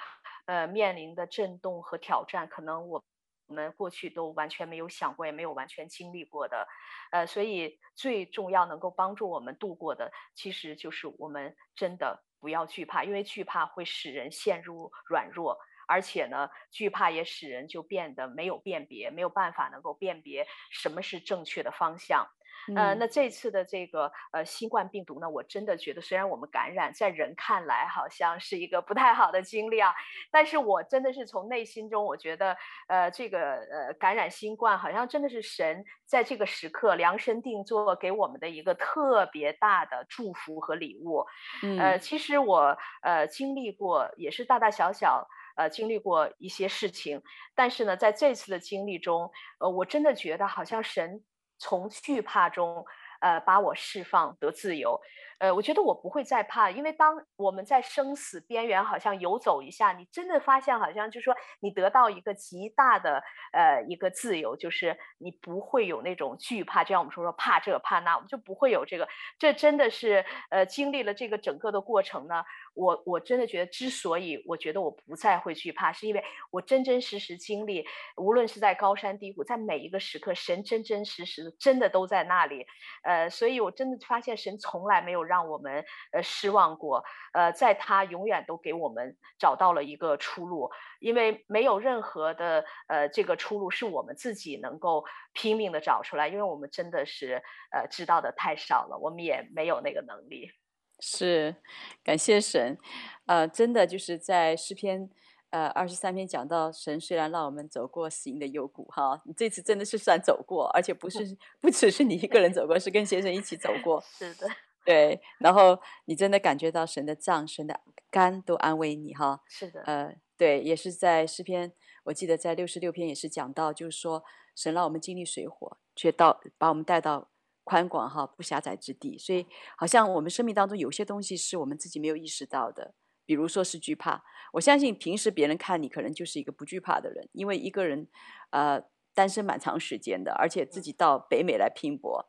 [0.47, 3.01] 呃面临的震动和挑战，可能我。
[3.47, 6.67] 我们过去都完全没有想过，也没有完全经历过的，
[7.12, 22.27] 呃，所以最重要能够帮助我们度过的，其实就是我们真的不要惧怕，因为惧怕会使人陷入软弱，而且呢，惧怕也使人就变得没有辨别，没有办法能够辨别什么是正确的方向。
[22.75, 29.93] 呃，那这次的这个呃新冠病毒呢，我真的觉得，虽然我们感染在人看来好像是一个不太好的经历啊，
[30.32, 41.25] 但是我真的是从内心中，我觉得呃这个呃感染新冠，好像真的是神在这个时刻量身定做给我们的一个特别大的祝福和礼物。
[41.62, 47.21] 嗯，呃，其实我呃经历过，也是大大小小呃经历过一些事情，
[47.54, 51.23] 但是呢，在这次的经历中，呃，我真的觉得好像神。
[51.57, 52.85] 从惧怕中，
[53.21, 54.99] 呃，把我释放得自由。
[55.39, 63.21] 呃，我觉得我不会再怕，因为当我们在生死边缘好像游走一下，你真的发现好像就是说你得到一个极大的
[63.52, 69.06] 呃一个自由，就是你不会有那种惧怕，就像我们说说怕这怕那，我们就不会有这个。
[69.38, 72.41] 这真的是呃经历了这个整个的过程呢，
[72.74, 82.65] 我我真的觉得，之所以我觉得我不再会惧怕，是因为我真真实实经历，无论是在高山低谷，在每一个时刻，神真真实实的真的都在那里。
[83.04, 85.24] 呃，所以我真的发现神从来没有。
[85.25, 100.51] 让我们呃失望过，呃，在他永远都给我们找到了一个出路，因为没有任何的呃这个出路是我们自己能够拼命的找出来，因为我们真的是呃知道的太少了，我们也没有那个能力。
[100.99, 101.55] 是，
[102.03, 102.77] 感谢神，
[103.25, 105.09] 呃，真的就是在诗篇。
[105.51, 111.19] 呃，二十三篇讲到神虽然让我们走过死荫的幽谷，哈，你这次真的是算走过，而且不是
[111.61, 114.01] 不只是你一个人走过，是跟先生一起走过。
[114.01, 114.49] 是的，
[114.86, 115.19] 对。
[115.39, 119.41] 然后你真的感觉到神的脏、神的肝都安慰你，哈。
[119.50, 119.82] 是的。
[119.82, 121.74] 呃，对，也是在诗篇，
[122.06, 124.24] 我记得在六十六篇也是讲到，就是说
[124.56, 127.30] 神让我们经历水火，却到把我们带到
[127.63, 129.45] 宽广哈不狭窄之地，所以
[129.76, 132.93] 好像我们生命当中有些东西是我们自己没有意识到的。
[133.28, 138.08] 比如说是惧怕，我相信平时别人看你可能就是一个不惧怕的人，因为一个人，
[138.52, 138.80] 呃，
[139.15, 142.23] 单身蛮长时间的，而且自己到北美来拼搏，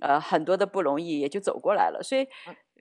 [0.00, 2.26] 呃，很多的不容易也就走过来了，所以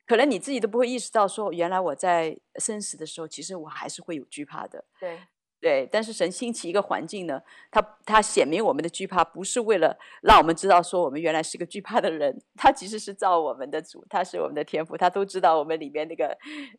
[0.08, 4.86] 可能你自己都不会意识到说，原来我在生死的时候，其实我还是会有惧怕的。
[5.00, 5.20] 对。
[5.62, 16.28] 对，但是神兴起一个环境呢，他他显明我们的惧怕，不是为了让我们知道说我们原来是个惧怕的人，他其实是造我们的主，他是我们的天赋，他都知道我们里面那个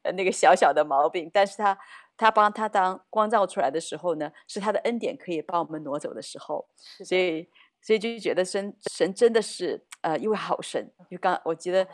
[0.03, 1.79] 呃那个小小的毛病，但是他
[2.21, 6.69] 他帮他当光照出来的时候呢，是他的恩典可以帮我们挪走的时候，
[7.05, 7.49] 所以
[7.81, 11.87] 所以就觉得神神真的是呃一位好神，就刚我记得。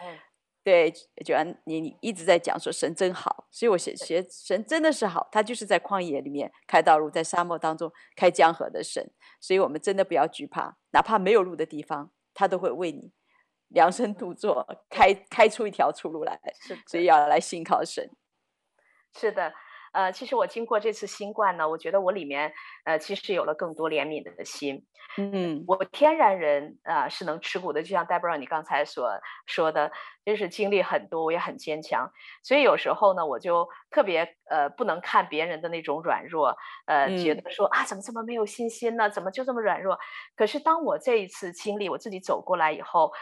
[0.67, 0.91] 对，
[1.25, 9.09] 就安你你一直在讲说神真好，所以我写写神真的是好，他就是在旷野里面开道路，在沙漠当中开江河的神，
[9.41, 13.13] 所以我们真的不要惧怕，哪怕没有路的地方，他都会为你
[13.69, 16.37] 量身度做，开开出一条出路来，
[16.89, 18.11] 所以要来信靠神。
[19.15, 19.55] 是的。
[19.97, 22.53] 呃，其实我经过这次新冠呢，我觉得我里面
[22.85, 24.85] 呃，其实有了更多怜悯的心。
[25.17, 29.09] 嗯，我天然人啊、呃、是能吃苦的，就像 Deborah 你刚才所
[29.47, 29.91] 说的，
[30.27, 32.11] 就是经历很多，我也很坚强。
[32.43, 36.55] 所以有时候呢，我就特别呃不能看别人的那种软弱，
[36.87, 39.09] 呃，觉得说啊怎么这么没有信心呢？
[39.09, 39.99] 怎么就这么软弱？
[40.37, 43.13] 可是当我这一次经历我自己走过来以后，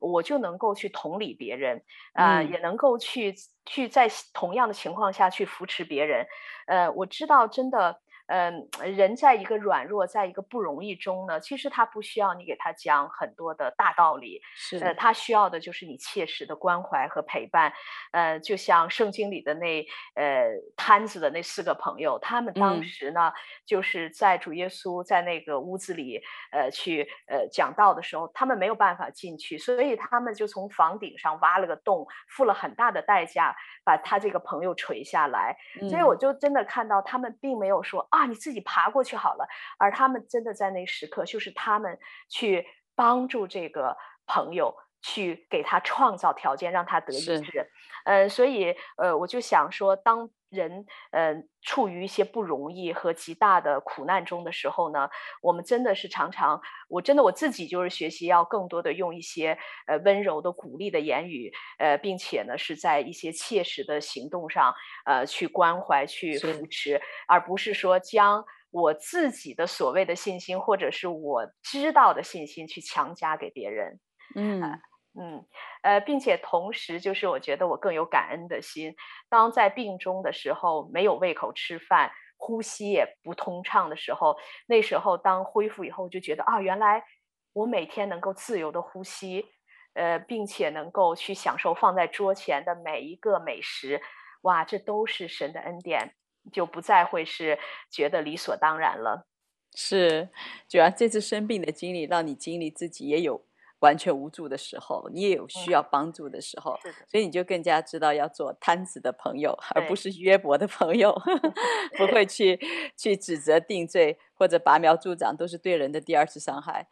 [0.00, 1.82] 我就能够去同理别人，
[2.14, 3.34] 啊、呃嗯，也能够去。
[3.66, 6.26] 去在同样的情况下去扶持别人，
[6.66, 7.98] 呃，我知道真的。
[8.26, 17.70] 嗯，人在一个软弱，在一个不容易中呢，其实他不需要你给他讲很多的大道理，是，呃，他需要的就是你切实的关怀和陪伴。
[18.12, 23.34] 呃，就像圣经里的那呃摊子的那四个朋友，他们当时呢，嗯、
[23.66, 35.54] 就是在主耶稣在那个屋子里呃去呃讲道的时候，他们没有办法进去，所以他们就从房顶上挖了个洞，付了很大的代价把他这个朋友垂下来。
[35.82, 38.08] 嗯、所以我就真的看到他们并没有说。
[38.14, 39.46] 啊，你自己爬过去好了。
[39.78, 41.98] 而他们真的在那时刻，就是他们
[42.28, 43.96] 去帮助这个
[44.26, 47.70] 朋友，去给他创造条件，让他得以治。
[48.04, 55.10] 呃，所以呃，我就想说，当人呃处于一些不容易和极大的苦难中的时候呢，
[55.42, 64.72] 我们真的是常常，我真的我自己就是学习要更多的用一些呃温柔的鼓励的言语，呃，并且呢是在一些切实的行动上
[65.04, 74.00] 呃去关怀去扶持，而不是说将我自己的所谓的信心或者是我知道的信心去强加给别人。
[74.34, 74.62] 嗯。
[74.62, 74.80] 呃
[75.16, 75.46] 嗯，
[75.82, 78.94] 呃，并且同时，就是我觉得我更有感恩的心。
[79.28, 87.04] 当在病中的时候，没有胃口吃饭，呼吸也不通畅的时候，那时候当恢复以后，就觉得啊，原来
[87.52, 89.46] 我每天能够自由的呼吸，
[89.94, 94.02] 呃，并且能够去享受放在桌前的每一个美食，
[94.42, 96.16] 哇，这都是神的恩典，
[96.52, 97.56] 就不再会是
[97.88, 99.28] 觉得理所当然了。
[99.76, 100.28] 是，
[100.68, 103.44] 主要这次生病的经历，让你经历自己也有。
[103.84, 111.12] 完全无助的时候，你也有需要帮助的时候，嗯、所以你就更加知道要做摊子的朋友，而不是约伯的朋友，
[111.98, 112.58] 不会去
[112.96, 116.88] 去指责定罪或者拔苗助长，都是对人的第二次伤害。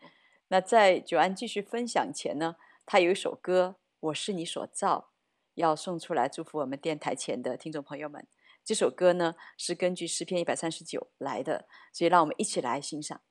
[0.49, 5.09] 那在九安继续分享前呢，他有一首歌《我是你所造》，
[5.55, 8.27] 要送出来祝福我们电台前的听众朋友们。
[8.65, 13.23] 这首歌呢是根据诗篇一百三十九来的，所以让我们一起来欣赏。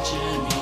[0.00, 0.57] 知名。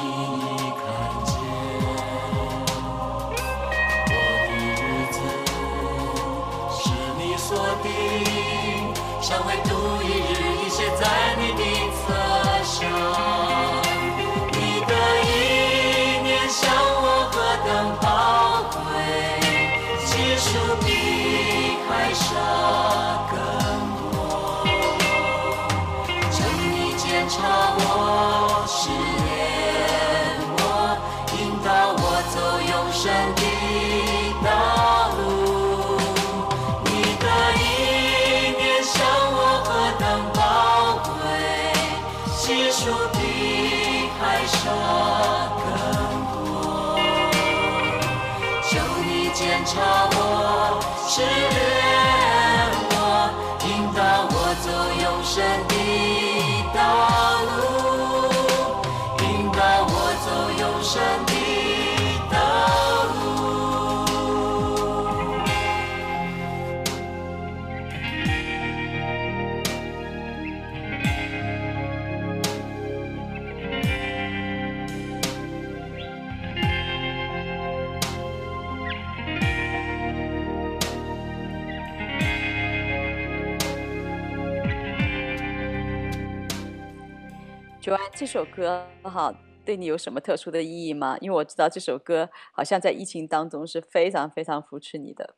[88.18, 89.30] 这首歌哈，
[89.62, 91.18] 对你有什么特殊的意义吗？
[91.20, 95.36] 因为我知道这首歌好像在疫情当中是非常非常扶持你的。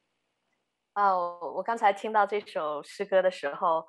[0.93, 3.85] 啊，我我刚才听到这首诗歌的时候，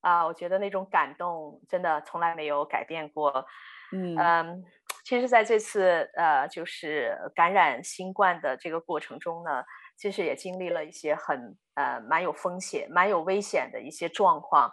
[0.00, 3.46] 啊，我觉得那种感动真的从来没有改变过。
[3.92, 4.64] 嗯嗯，
[5.04, 9.62] 其实在这次呃，就是感染新冠的这个过程中呢，
[9.96, 14.72] 其实也经历了一些很呃蛮有风险、蛮有危险的一些状况。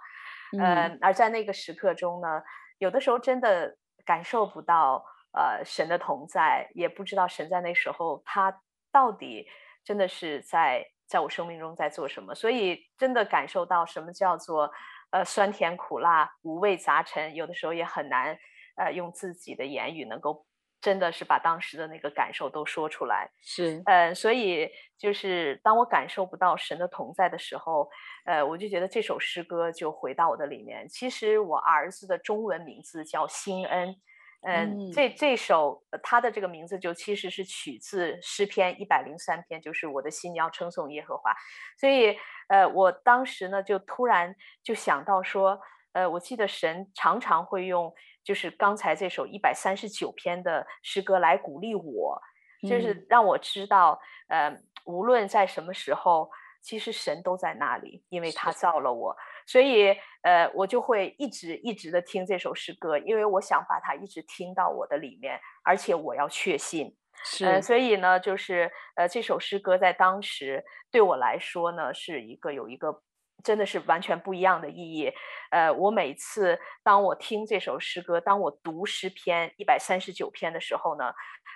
[0.57, 2.41] 嗯、呃，而在那个时刻中呢。
[2.79, 8.61] 有的时候真的感受不到呃神的同在，也不知道神在那时候他
[8.91, 9.47] 到底
[9.83, 14.71] 真的是在在我生命中在做什么，所以真的感受到什么叫做
[15.11, 18.35] 呃酸甜苦辣五味杂陈，有的时候也很难
[18.75, 20.45] 呃用自己的言语能够。
[20.81, 27.89] 真的是把当时的那个感受都说出来，是，呃，所以就是当我感受不到神的同在的时候，
[28.25, 30.87] 呃，我就觉得这首诗歌就回到我的里面。
[30.87, 33.93] 其实我儿子的中文名字叫新恩，
[34.41, 41.33] 呃、嗯，这这首他的这个名字就其实是取自诗篇一百零三篇，就是我的心要称颂耶和华。
[41.77, 42.17] 所以，
[42.47, 45.59] 呃，我当时呢就突然就想到说，
[45.91, 47.93] 呃，我记得神常常会用。
[48.29, 52.21] 就是刚才这首一百三十九篇的诗歌来鼓励我，
[52.61, 56.29] 就是让我知道，嗯、呃，无论在什么时候，
[56.61, 59.17] 其实神都在那里，因为他造了我，
[59.47, 73.01] 所以呃，我就会一直一直的听这首诗歌，因为我想把它一直听到我的里面，而且我要确信，是，呃、所以呢，就是呃，这首诗歌在当时对我来说呢，是一个有一个。
[73.43, 75.11] 真的是完全不一样的意义。
[75.51, 81.13] 呃，我每次当我听这首诗歌，当我读诗篇一百三十九篇的时候呢，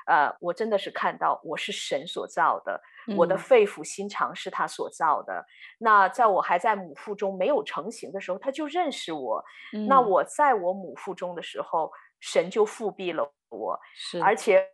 [0.08, 5.46] 呃，我真的是看到我是神所造的，嗯、我的肺腑心肠是他所造的。
[5.78, 9.44] 那在我还在母腹中没有成型的时候，他就认识我。
[9.74, 14.66] 嗯、那我在我母腹中的时候，神就复辟了我，是而且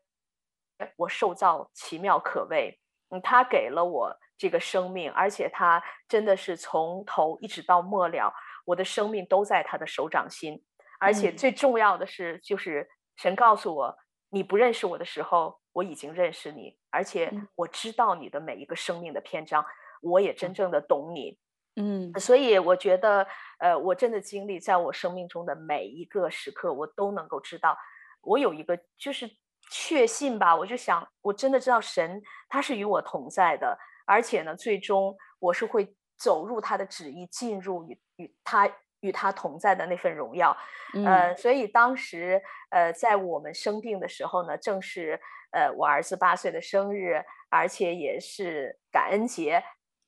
[0.95, 2.79] 我受造奇妙可畏。
[3.09, 4.15] 嗯，他给了我。
[4.39, 8.33] 这个生命，而且他真的是从头一直到末了，
[8.63, 10.63] 我的生命都在他的手掌心。
[10.97, 13.97] 而且最重要的是，就是神告诉我，
[14.29, 19.65] 你不认识我的时候，我已经认识你，而且我知道你的每一个生命的篇章，
[20.01, 21.37] 我也真正的懂你。
[21.75, 23.27] 嗯，所以我觉得，
[23.59, 27.77] 呃，我真的经历在我生命中的每一个时刻，我都能够知道，
[28.21, 29.29] 我有一个就是
[29.69, 33.77] 确信吧，我就想，我真的知道神他是与我同在的。
[34.09, 38.67] 而且呢，最终我是会走入他的旨意，进入与与他
[39.01, 40.57] 与他同在的那份荣耀。
[40.95, 42.41] 嗯、呃，所以当时
[42.71, 45.19] 呃，在我们生病的时候呢，正是
[45.51, 49.63] 呃我儿子八岁的生日，而且也是感恩节。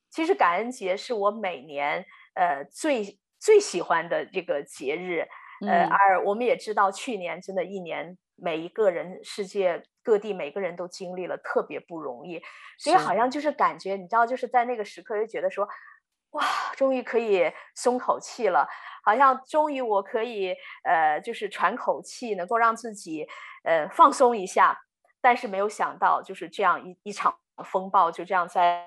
[0.10, 5.28] 其实感恩节是我每年呃最最喜欢的这个节日。
[5.68, 9.84] 呃，而我们也知道，去年真的一年，每一个人世界。
[10.04, 12.42] 各地每个人都经历了特别不容易，
[12.80, 15.70] 所以好像就是感觉，你知道，就是在那个时刻就觉得说，
[16.32, 16.44] 哇，
[16.76, 18.68] 终于可以松口气了，
[19.04, 23.28] 好像终于我可以呃，就是喘口气，能够让自己
[23.64, 24.76] 呃放松一下。
[25.22, 28.84] 但是没有想到，就是这样一一场风暴就这样在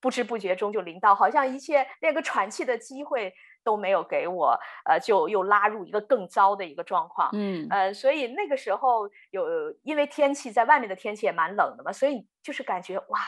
[0.00, 3.34] 不知不觉中就临到，好像一切那个喘气的机会。
[3.68, 9.44] 都没有给我，呃，就又拉入一个更糟的一个状况，嗯，呃，所以那个时候有，
[9.82, 13.20] 因为天气在外面的天气也蛮冷的嘛，所以就是感觉哇，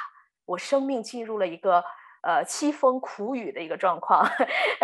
[0.46, 1.84] 我生命进入了一个
[2.22, 4.26] 呃凄风苦雨的一个状况，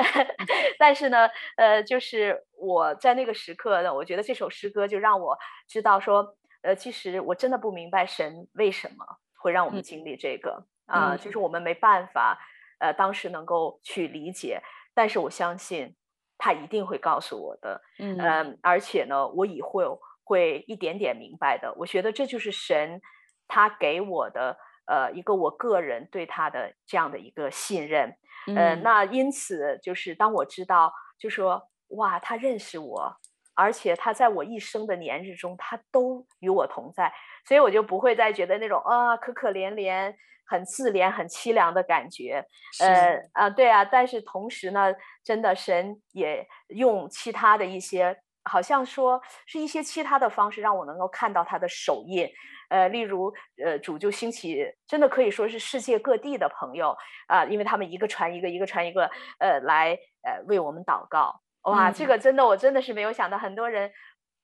[0.78, 9.07] 但是呢，呃，就是我在那个时刻呢，我觉得这首诗歌就让我知道说，呃，其实我真的不明白神为什么
[9.40, 10.66] 会让我们经历这个。
[10.86, 12.38] 啊，呃，就是我们没办法，
[12.78, 14.62] 呃，当时能够去理解。
[14.97, 15.94] 但是我相信，
[16.38, 21.74] 他一定会告诉我的，嗯，嗯，而且呢，我以后会一点点明白的。
[21.76, 23.03] 我觉得这就是神
[23.47, 28.16] 他给我的，呃，一个我个人对他的这样的一个信任，
[28.47, 33.14] 嗯，呃，那因此就是当我知道，就说哇，他认识我，
[33.55, 37.12] 而且他在我一生的年日中，他都与我同在，
[37.47, 40.14] 所以我就不会再觉得那种啊，可可怜怜。
[40.47, 42.44] 很自怜、很凄凉的感觉，
[42.80, 44.94] 呃啊，对啊，但是同时呢，
[45.24, 52.28] 真的神也用其他的一些，好像说是一些其他的方式，让我能够看到他的手印，
[52.70, 53.32] 呃，例如，
[53.64, 63.90] 呃，主就兴起，真的可以说是世界各地的朋友啊，呃，因为他们一个传一个，一个传一个，呃，来呃为我们祷告，哇，嗯，这个真的我真的是没有想到，很多人，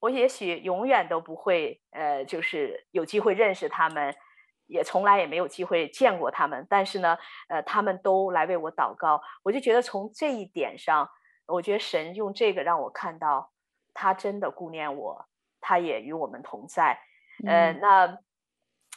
[0.00, 4.14] 我也许永远都不会，呃，就是有机会认识他们。
[4.72, 7.18] 也从来也没有机会见过他们，但是呢，
[7.48, 11.10] 呃，他们都来为我祷告，我就觉得从这一点上，
[11.46, 13.52] 我觉得神用这个让我看到，
[13.92, 15.28] 他真的顾念我，
[15.60, 16.98] 他也与我们同在。
[17.46, 18.18] 呃，那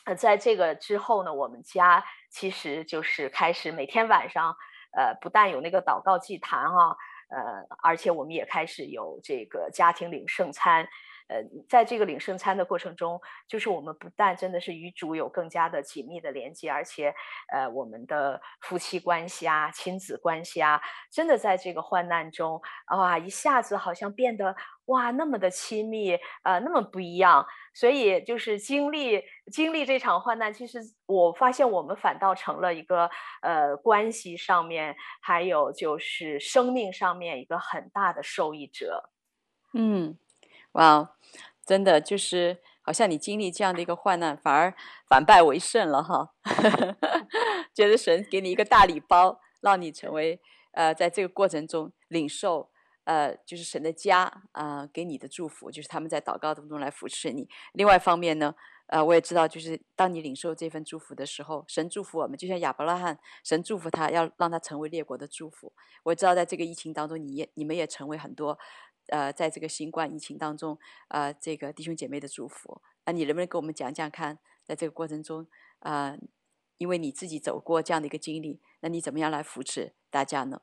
[0.05, 4.55] 呃，在这个之后呢，我们家其实就是开始每天晚上，
[4.95, 6.95] 呃，不但有那个祷告祭坛哈，
[7.29, 10.87] 呃，而且我们也开始有这个家庭领圣餐。
[11.27, 17.13] 呃，在这个领圣餐的过程中，就是我们不但真的是与主有更加的紧密的连接，而且，
[17.51, 20.79] 呃，我们的夫妻关系啊、亲子关系啊，
[21.11, 22.61] 真的在这个患难中，
[22.95, 24.55] 哇，一下子好像变得
[24.85, 27.45] 哇那么的亲密，呃，那么不一样。
[27.73, 29.21] 所以就是经历
[29.51, 33.09] 经历这场患难，其实我发现我们反倒成了一个
[33.41, 39.09] 呃关系上面，还有就是生命上面一个很大的受益者。
[39.73, 40.17] 嗯。
[40.71, 41.14] 哇
[41.65, 44.73] 真的就是好像你经历这样的一个患难，反而
[45.09, 46.33] 反败为胜了哈。
[47.73, 50.39] 觉得神给你一个大礼包，让你成为
[50.71, 52.69] 呃，在这个过程中领受
[53.05, 57.47] 呃，就是神的家啊、给你的祝福，就是他们在祷告当中来扶持你。
[57.73, 58.53] 另外一方面呢，
[58.87, 65.73] 呃，我也知道，就是当你领受这份祝福的时候，神祝福我们，就像亚伯拉罕，神祝福他，要让他成为列国的祝福。
[66.03, 68.57] 我知道，在这个疫情当中，你也你们也成为很多，
[69.07, 70.77] 呃，在这个新冠疫情当中，
[71.09, 72.81] 呃，这个弟兄姐妹的祝福。
[73.05, 75.47] 那你能不能给我们讲讲看，在这个过程中，
[75.79, 76.17] 呃，
[76.77, 80.61] 因为你自己走过这样的一个经历，那你怎么样来扶持大家呢？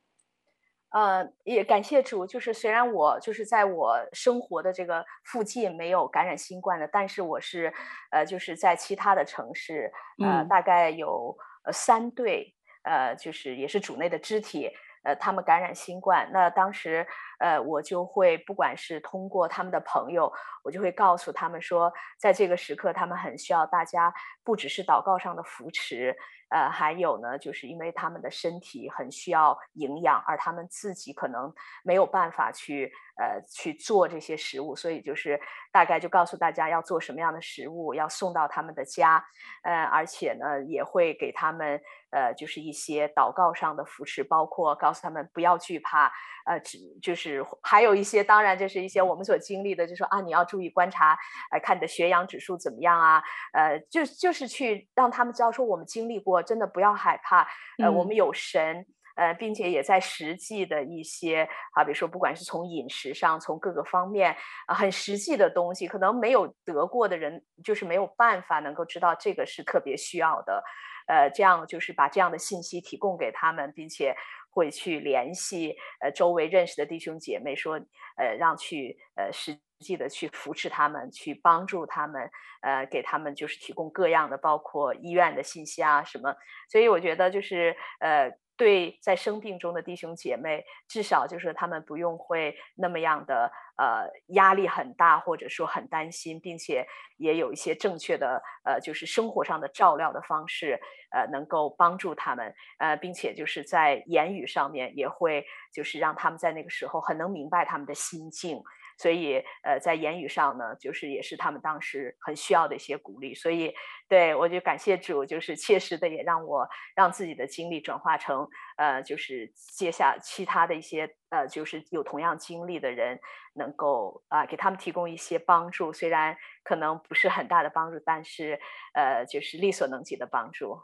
[0.91, 7.73] 呃，也感谢主，就是虽然我就是在我生活的这个附近没有感染新冠的，但是我是，
[8.11, 9.91] 呃，就是在其他的城市，
[10.23, 11.35] 呃，大概有
[11.65, 14.71] 呃三对，呃，就是也是主内的肢体，
[15.03, 17.07] 呃，他们感染新冠，那当时，
[17.43, 20.33] 呃，我就会不管是通过他们的朋友，
[20.63, 24.15] 我就会告诉他们说，在这个时刻，他们很需要大家，
[24.45, 26.17] 不只是祷告上的扶持。
[26.53, 31.51] 呃，还有呢，就是因为他们的身体很需要营养，而他们自己可能
[31.83, 35.41] 没有办法去呃去做这些食物，所以就是
[35.73, 39.25] 大概就告诉大家要做什么样的食物，要送到他们的家，
[39.63, 41.81] 呃，而且呢也会给他们
[42.11, 46.13] 呃就是一些祷告上的扶持，包括告诉他们不要惧怕，
[46.45, 51.19] 呃，只就是还有一些，当然这是一些我们所经历的，就说啊你要注意观察，
[51.51, 53.23] 呃，看你的血氧指数怎么样啊，
[53.55, 56.42] 呃，就就是去让他们知道说我们经历过。
[56.43, 57.47] 真的不要害怕，
[57.83, 58.85] 呃，我们有神，
[59.17, 64.37] 呃，并且也在实际的一些，啊比如说，不管是从饮食上，从各个方面，
[64.67, 70.63] 啊，很实际的东西，可能没有得过的人，就是没有办法能够知道这个是特别需要的，
[71.07, 74.15] 呃，这样就是把这样的信息提供给他们，并且
[74.51, 77.81] 会去联系，呃，周围认识的弟兄姐妹说，
[78.17, 79.59] 呃，让去，呃，实。
[79.83, 82.31] 记得去扶持他们，去帮助他们，
[82.63, 86.35] 呃，给他们就是提供各样的，包括医院的信息啊什么。
[86.71, 100.79] 所以我觉得就是呃，对在生病中的弟兄姐妹，至少就是他们不用会那么样的呃压力很大，或者说很担心，并且也有一些正确的呃就是生活上的照料的方式，
[101.11, 108.63] 呃，能够帮助他们，呃，并且就是在言语上面也会就是让他们在那个时候很能明白他们的心境。
[109.03, 113.35] 所以，呃，在言语上呢，就是也是他们当时很需要的一些鼓励。
[113.35, 113.75] 所以，
[114.09, 118.47] 对，我就感谢主，就是切实的也让我让自己的经历转化成，
[118.77, 123.19] 呃，就是接下其他的一些，呃，就是有同样经历的人，
[123.55, 125.93] 能够啊、给他们提供一些帮助。
[125.93, 128.61] 虽然可能不是很大的帮助，但是，
[128.95, 130.81] 呃，就是力所能及的帮助。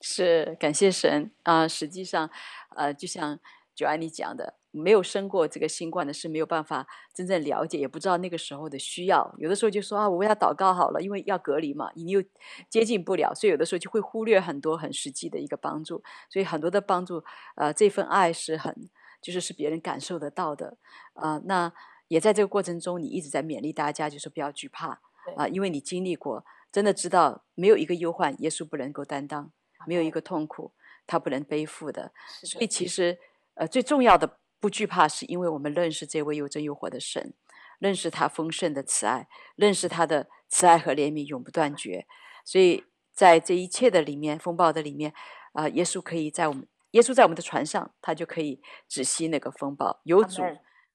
[0.00, 1.68] 是，感谢神啊、呃！
[1.68, 2.28] 实际上，
[2.74, 3.38] 呃，就像
[3.76, 4.59] Joanne 你讲的。
[4.72, 9.34] 没有生过这个新冠的是没有办法真正了解，也不知道那个时候的需要。
[9.38, 12.22] 有的时候就说啊，我为他祷告好了，因为要隔离嘛，你又
[12.68, 16.02] 接近不了，所以有的时候就会忽略很多很实际的一个帮助。
[16.28, 17.24] 所以很多的帮助，
[17.56, 18.88] 呃，这份爱是很
[19.20, 20.76] 就是是别人感受得到的
[21.14, 21.42] 啊、呃。
[21.46, 21.72] 那
[22.06, 25.00] 也在这个过程中，你一直在勉励大家，就是不要惧怕啊、
[25.38, 29.50] 呃，因为你经历过，真的知道没有一个忧患耶稣不能够担当，
[29.86, 30.72] 没有一个痛苦
[31.08, 32.12] 他不能背负的。
[32.44, 33.18] 所以其实
[33.54, 34.38] 呃最重要的。
[34.60, 37.32] 不惧怕，是因为我们认识这位又真又活的神，
[37.78, 42.06] 认识他丰盛的慈爱，认识他的慈爱和怜悯永不断绝。
[42.44, 45.12] 所以在这一切的里面，风暴的里面，
[45.52, 50.00] 啊、呃，耶稣可以在我们，耶稣在我们的船上，他就可以止息那个风暴。
[50.04, 50.42] 有主，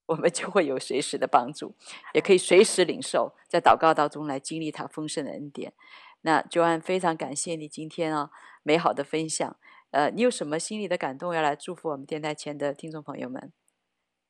[0.05, 1.76] 我们就会有随时的帮助，
[2.13, 5.74] 也可以随时领受，在祷告当中来经历他丰盛的恩典。
[6.22, 8.30] 那 Joanne 非常感谢你今天啊
[8.61, 9.57] 美好的分享。
[9.95, 13.53] 呃，你有什么心里的感动要来祝福我们电台前的听众朋友们？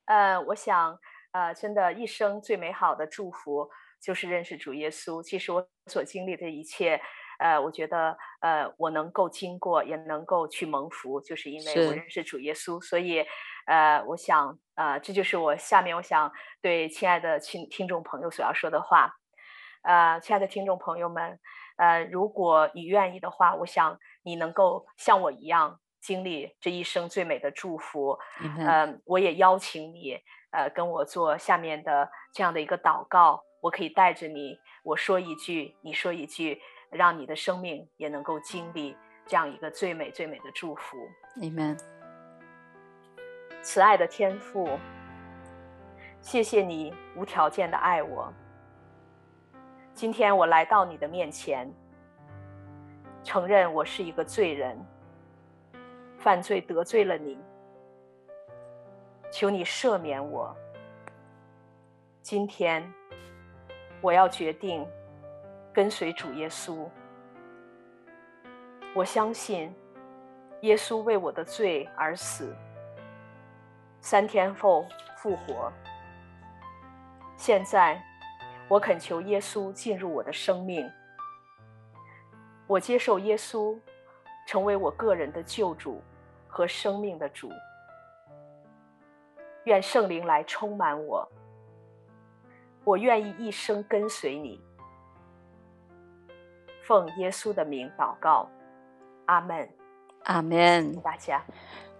[0.05, 0.99] 呃，我想，
[1.31, 3.67] 呃，真的，一生最美好的祝福
[3.99, 5.23] 就是认识主耶稣。
[5.23, 7.01] 其实我所经历的一切，
[7.39, 12.79] 呃，我觉得，呃，我能够经过，也能够去蒙福，就是因为我认识主耶稣。
[12.79, 13.25] 所以，
[13.65, 19.15] 呃，我想，呃，这就是我下面我想对亲爱的听听众朋友所要说的话。
[19.81, 21.39] 呃，亲爱的听众朋友们。
[21.77, 28.17] 呃，如果你愿意的话，我想你能够像我一样经历这一生最美的祝福。
[28.41, 30.19] 嗯、呃，我也邀请你，
[30.51, 33.41] 呃，跟我做下面的这样的一个祷告。
[33.61, 38.95] 我可以带着你，我说一句，你说一句，让你的生命也能够经历
[39.25, 40.97] 这样一个最美最美的祝福。
[41.35, 41.75] 你们，
[43.61, 44.77] 慈爱的天父，
[46.21, 48.31] 谢谢你无条件的爱我。
[49.95, 51.73] 今天我来到你的面前，
[53.25, 54.77] 承认我是一个罪人，
[56.19, 57.35] 犯罪得罪了你，
[59.31, 60.55] 求你赦免我。
[62.21, 62.87] 今天
[63.99, 64.87] 我要决定
[65.73, 66.87] 跟随主耶稣，
[68.93, 69.73] 我相信
[70.61, 72.55] 耶稣为我的罪而死，
[74.01, 74.85] 三天后
[75.17, 75.73] 复活。
[77.35, 77.99] 现在。
[78.67, 80.91] 我恳求耶稣进入我的生命，
[82.67, 83.77] 我接受耶稣
[84.47, 86.01] 成为我个人的救主
[86.47, 87.51] 和生命的主。
[89.65, 91.27] 愿圣灵来充满我，
[92.83, 94.61] 我愿意一生跟随你。
[96.83, 98.47] 奉耶稣的名祷告，
[99.25, 99.67] 阿门，
[100.25, 100.93] 阿门。
[101.01, 101.43] 大家，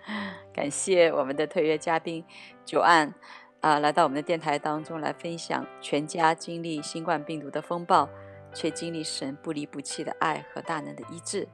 [0.53, 2.24] 感谢我们的特约嘉宾
[2.63, 3.11] 久安
[3.61, 8.07] 啊，来到我们的电台当中来分享全家经历新冠病毒的风暴，
[8.56, 11.47] 却经历神不离不弃的爱和大能的医治。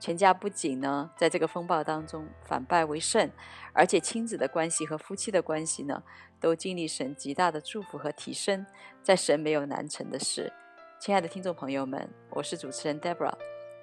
[0.00, 3.30] 全家不仅呢在这个风暴当中反败为胜，
[3.72, 6.02] 而且亲子的关系和夫妻的关系呢
[6.40, 8.64] 都经历神极大的祝福和提升。
[9.02, 10.52] 在神没有难成的事。
[11.00, 13.34] 亲爱的听众朋友们，我是主持人 Deborah，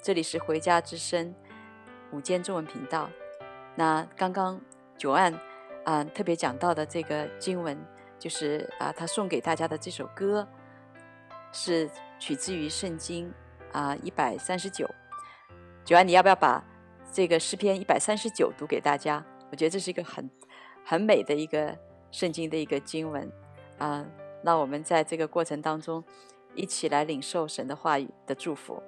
[0.01, 1.33] 这里是回家之声
[2.11, 3.09] 午间中文频道。
[3.75, 4.59] 那刚刚
[4.97, 5.37] 久安
[5.83, 7.77] 啊、特别讲到的这个经文，
[8.17, 10.47] 就是啊、他送给大家的这首歌，
[11.51, 11.89] 是
[12.19, 13.33] 取自于圣经
[13.71, 14.89] 啊一百三十九。
[15.83, 16.63] 九安，你要不要把
[17.11, 19.23] 这个诗篇一百三十九读给大家？
[19.51, 20.29] 我觉得这是一个很
[20.83, 21.77] 很美的一个
[22.11, 23.27] 圣经的一个经文
[23.77, 24.05] 啊、呃。
[24.43, 26.03] 那我们在这个过程当中。
[26.57, 28.81] 一起来领受神的话语的祝福。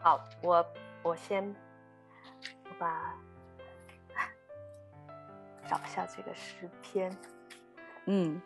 [0.00, 0.66] 好，我
[1.02, 1.54] 我先
[2.64, 3.14] 我把
[5.68, 7.14] 找一下这个诗篇。
[8.06, 8.40] 嗯，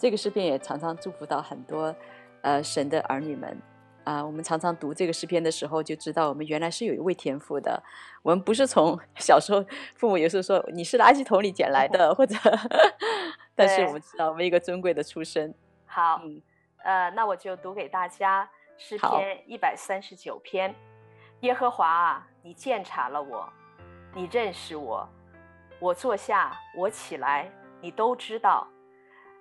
[0.00, 1.94] 这个诗篇也常常祝福到很多
[2.40, 3.50] 呃神的儿女们
[4.02, 4.26] 啊、呃。
[4.26, 7.82] 我们常常读这个诗篇的时候，就知道我们原来是有一位天赋的。
[8.22, 9.62] 我们不是从 小时候
[9.94, 12.34] 父母有时候说你是垃圾桶里捡来的， 或者，
[13.54, 15.54] 但是我们知道我们一个尊贵的出身。
[15.84, 16.40] 好，嗯、
[16.82, 18.48] 呃，那我就读给大家
[18.78, 20.74] 诗篇一百三十九篇。
[21.40, 23.46] 耶和华啊，你鉴察了我，
[24.14, 25.06] 你认识我，
[25.78, 28.66] 我坐下，我起来，你都知道。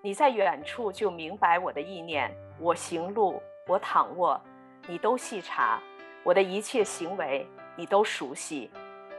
[0.01, 4.39] 你在远处就明白我的意念，我行路，我躺卧，
[4.87, 5.79] 你都细察。
[6.23, 8.71] 我的一切行为，你都熟悉。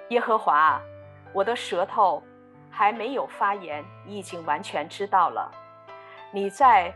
[0.09, 0.81] 耶和华，
[1.33, 2.23] 我的舌头
[2.71, 5.51] 还没有发言，你已经完全知道了。
[6.33, 6.93] 你在。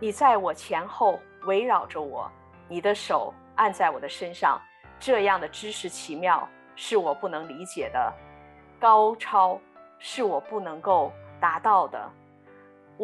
[0.00, 2.28] 你在我前后围绕着我，
[2.66, 4.60] 你的手按在我的身上，
[4.98, 8.12] 这样的知识奇妙是我不能理解的，
[8.80, 9.60] 高超
[10.00, 12.10] 是我不能够达到的。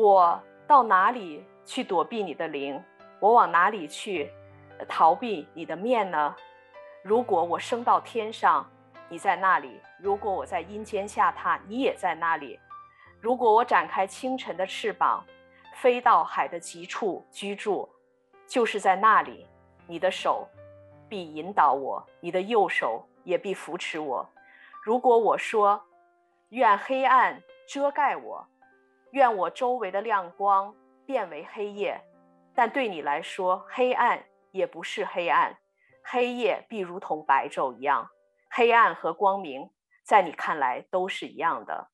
[0.01, 2.81] 我到哪里去躲避你的灵？
[3.19, 4.31] 我往哪里去
[4.89, 6.37] 逃避你的面呢？
[7.03, 8.65] 如果我升到天上，
[9.09, 12.57] 你在那里；如果我在阴间下榻，你也在那里；
[13.21, 15.25] 如果我展开清晨的翅膀，
[15.75, 17.89] 飞到海的极处居住，
[18.47, 19.49] 就是在那里，
[19.89, 20.47] 你的手
[21.09, 24.25] 必引导我，你的右手也必扶持我。
[24.85, 25.83] 如果我说，
[26.51, 28.47] 愿黑暗遮盖我，
[29.13, 30.75] 愿我周围的亮光
[31.07, 32.03] 变为黑夜，
[32.55, 35.59] 但对你来说，黑暗也不是黑暗，
[36.05, 38.11] 黑夜必如同白昼一样，
[38.51, 39.71] 黑暗和光明
[40.05, 41.91] 在你看来都是一样的。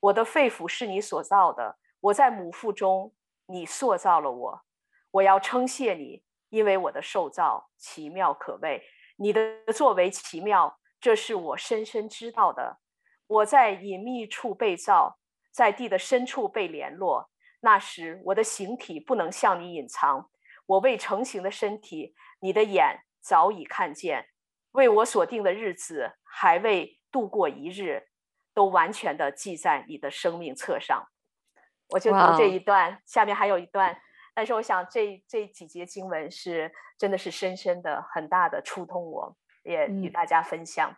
[0.00, 1.78] 我的肺腑是你所造的。
[2.00, 3.14] 我在母腹中，
[3.46, 4.62] 你塑造了我，
[5.10, 8.82] 我要称谢你，因为我的受造奇妙可畏，
[9.16, 12.78] 你的作为奇妙，这是我深深知道的。
[13.26, 15.18] 我在隐秘处被造，
[15.56, 17.30] 在地的深处被联络，
[17.60, 20.28] 那时我的形体不能向你隐藏，
[20.66, 24.28] 我未成形的身体，你的眼早已看见，
[24.72, 28.06] 为我所定的日子还未度过一日，
[28.52, 31.08] 都完全的记在你的生命册上。
[31.88, 33.98] 我就读这一段.下面还有一段，
[34.34, 40.90] 但是我想这这几节经文是真的是深深的、很大的触动我，也与大家分享。
[40.90, 40.96] 嗯、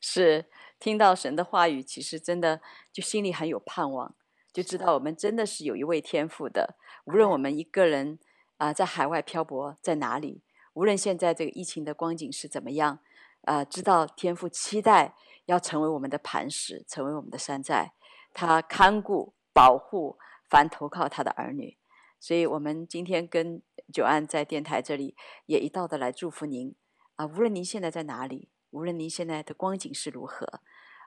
[0.00, 0.46] 是
[0.78, 2.60] 听到神的话语，其实真的
[2.92, 4.14] 就心里很有盼望，
[4.52, 6.76] 就知道我们真的是有一位天父的。
[7.04, 8.18] 无论我们一个人
[8.56, 10.42] 啊、呃、在海外漂泊在哪里，
[10.74, 13.00] 无论现在这个疫情的光景是怎么样，
[13.42, 15.14] 啊、呃，知道天父期待
[15.46, 17.92] 要成为我们的磐石，成为我们的山寨，
[18.32, 19.34] 他看顾。
[19.50, 20.16] 保护
[20.48, 21.76] 凡投靠他的儿女，
[22.20, 23.60] 所以我们今天跟
[23.92, 26.76] 九安在电台这里也一道的来祝福您
[27.16, 27.26] 啊！
[27.26, 30.60] 无论您现在在哪里，无论您现在的光景是如何，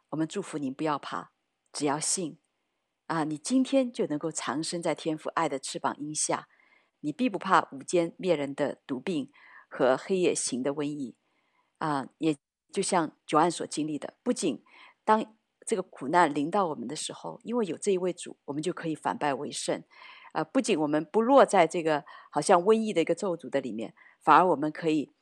[0.09, 1.32] 我们祝福您不要怕，
[1.72, 2.39] 只要信
[3.07, 3.24] 啊！
[3.24, 6.47] 你今天就能够藏身在天父爱的翅膀荫下，
[7.01, 9.32] 你必不怕午间灭人的毒病
[9.70, 11.16] 和黑夜行的瘟疫
[11.78, 12.09] 啊！
[12.18, 12.36] 也
[12.72, 14.64] 就像久安所经历的，不仅
[15.03, 15.36] 当。
[15.64, 19.82] 这个苦难临到我们的时候，因为有这一位主，我们就可以反败为胜。
[20.34, 25.14] 啊、不仅我们不落在这个好像瘟疫的一个咒诅的里面，反而我们可以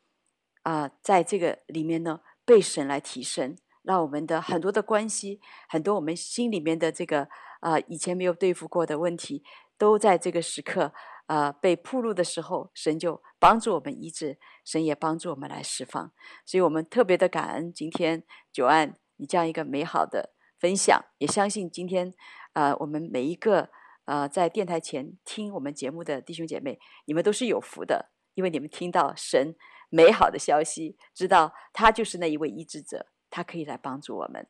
[0.63, 7.30] 啊、在这个里面呢，被神来提升，让我们的很多的关系，很多我们心里面的这个
[7.60, 9.43] 啊、以前没有对付过的问题，
[9.78, 10.91] 都在这个时刻
[11.28, 16.12] 呃被暴露的时候，神就帮助我们医治，神也帮助我们来释放。
[16.43, 22.16] 所以我们特别的感恩今天久安你这样一个美好的分享，也相信今天
[22.54, 23.70] 呃我们每一个
[24.06, 29.54] 呃在电台前听我们节目的弟兄姐妹，你们都是有福的，因为你们听到神
[29.89, 34.47] 美好的消息，知道他就是那一位医治者，他可以来帮助我们。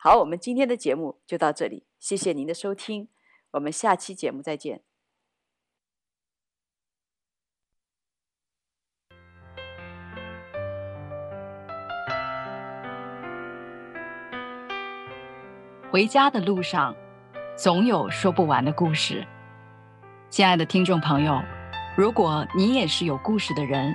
[0.00, 3.08] 好，我们今天的节目就到这里，谢谢您的收听，
[3.52, 4.82] 我们下期节目再见。
[15.90, 16.96] 回家的路上，
[17.54, 19.26] 总有说不完的故事。
[20.30, 21.38] 亲爱的听众朋友，
[21.94, 23.94] 如果你也是有故事的人，